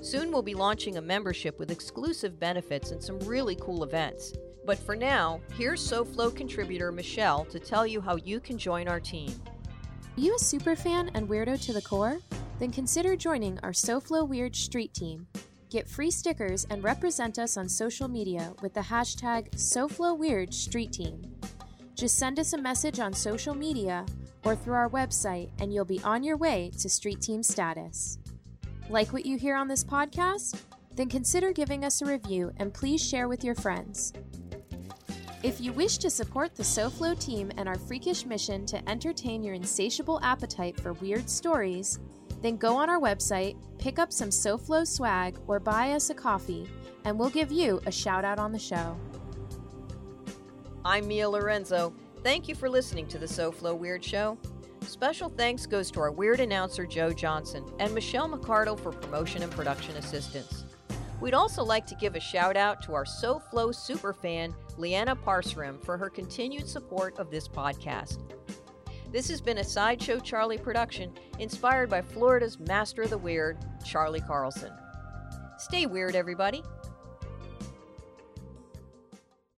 Soon 0.00 0.32
we'll 0.32 0.40
be 0.40 0.54
launching 0.54 0.96
a 0.96 1.02
membership 1.02 1.58
with 1.58 1.70
exclusive 1.70 2.40
benefits 2.40 2.90
and 2.90 3.02
some 3.02 3.18
really 3.20 3.54
cool 3.56 3.84
events. 3.84 4.32
But 4.64 4.78
for 4.78 4.96
now, 4.96 5.40
here's 5.58 5.86
SoFlo 5.86 6.34
contributor 6.34 6.90
Michelle 6.90 7.44
to 7.46 7.58
tell 7.58 7.86
you 7.86 8.00
how 8.00 8.16
you 8.16 8.40
can 8.40 8.56
join 8.56 8.88
our 8.88 9.00
team. 9.00 9.30
Are 10.16 10.20
you 10.20 10.34
a 10.34 10.38
super 10.38 10.74
fan 10.74 11.10
and 11.12 11.28
weirdo 11.28 11.62
to 11.66 11.74
the 11.74 11.82
core? 11.82 12.18
Then 12.58 12.70
consider 12.70 13.14
joining 13.14 13.58
our 13.62 13.72
SoFlo 13.72 14.26
Weird 14.26 14.56
Street 14.56 14.94
Team. 14.94 15.26
Get 15.68 15.86
free 15.86 16.10
stickers 16.10 16.66
and 16.70 16.82
represent 16.82 17.38
us 17.38 17.58
on 17.58 17.68
social 17.68 18.08
media 18.08 18.54
with 18.62 18.72
the 18.72 18.80
hashtag 18.80 19.50
SoFloWeird 19.50 20.54
Street 20.54 20.92
Team. 20.92 21.27
Just 21.98 22.16
send 22.16 22.38
us 22.38 22.52
a 22.52 22.58
message 22.58 23.00
on 23.00 23.12
social 23.12 23.56
media 23.56 24.06
or 24.44 24.54
through 24.54 24.74
our 24.74 24.88
website, 24.88 25.50
and 25.58 25.74
you'll 25.74 25.84
be 25.84 26.00
on 26.04 26.22
your 26.22 26.36
way 26.36 26.70
to 26.78 26.88
Street 26.88 27.20
Team 27.20 27.42
status. 27.42 28.18
Like 28.88 29.12
what 29.12 29.26
you 29.26 29.36
hear 29.36 29.56
on 29.56 29.66
this 29.66 29.82
podcast? 29.82 30.60
Then 30.94 31.08
consider 31.08 31.52
giving 31.52 31.84
us 31.84 32.00
a 32.00 32.06
review 32.06 32.52
and 32.58 32.72
please 32.72 33.04
share 33.04 33.26
with 33.26 33.42
your 33.42 33.56
friends. 33.56 34.12
If 35.42 35.60
you 35.60 35.72
wish 35.72 35.98
to 35.98 36.08
support 36.08 36.54
the 36.54 36.62
SoFlo 36.62 37.18
team 37.18 37.50
and 37.56 37.68
our 37.68 37.78
freakish 37.78 38.24
mission 38.24 38.64
to 38.66 38.88
entertain 38.88 39.42
your 39.42 39.54
insatiable 39.54 40.20
appetite 40.22 40.78
for 40.78 40.92
weird 40.92 41.28
stories, 41.28 41.98
then 42.42 42.58
go 42.58 42.76
on 42.76 42.88
our 42.88 43.00
website, 43.00 43.56
pick 43.80 43.98
up 43.98 44.12
some 44.12 44.30
SoFlo 44.30 44.86
swag, 44.86 45.36
or 45.48 45.58
buy 45.58 45.90
us 45.90 46.10
a 46.10 46.14
coffee, 46.14 46.70
and 47.04 47.18
we'll 47.18 47.28
give 47.28 47.50
you 47.50 47.80
a 47.86 47.90
shout 47.90 48.24
out 48.24 48.38
on 48.38 48.52
the 48.52 48.58
show. 48.58 48.96
I'm 50.88 51.06
Mia 51.06 51.28
Lorenzo. 51.28 51.92
Thank 52.22 52.48
you 52.48 52.54
for 52.54 52.70
listening 52.70 53.06
to 53.08 53.18
the 53.18 53.26
SoFlo 53.26 53.76
Weird 53.76 54.02
Show. 54.02 54.38
Special 54.80 55.28
thanks 55.28 55.66
goes 55.66 55.90
to 55.90 56.00
our 56.00 56.10
weird 56.10 56.40
announcer 56.40 56.86
Joe 56.86 57.12
Johnson 57.12 57.62
and 57.78 57.94
Michelle 57.94 58.26
McCardle 58.26 58.80
for 58.80 58.90
promotion 58.90 59.42
and 59.42 59.52
production 59.52 59.94
assistance. 59.96 60.64
We'd 61.20 61.34
also 61.34 61.62
like 61.62 61.84
to 61.88 61.94
give 61.96 62.16
a 62.16 62.20
shout 62.20 62.56
out 62.56 62.80
to 62.84 62.94
our 62.94 63.04
SoFlo 63.04 63.74
superfan, 63.74 64.54
Leanna 64.78 65.14
Parserim, 65.14 65.84
for 65.84 65.98
her 65.98 66.08
continued 66.08 66.66
support 66.66 67.18
of 67.18 67.30
this 67.30 67.46
podcast. 67.46 68.20
This 69.12 69.28
has 69.28 69.42
been 69.42 69.58
a 69.58 69.64
Sideshow 69.64 70.20
Charlie 70.20 70.56
production 70.56 71.12
inspired 71.38 71.90
by 71.90 72.00
Florida's 72.00 72.58
master 72.58 73.02
of 73.02 73.10
the 73.10 73.18
weird, 73.18 73.58
Charlie 73.84 74.22
Carlson. 74.22 74.72
Stay 75.58 75.84
weird, 75.84 76.16
everybody. 76.16 76.62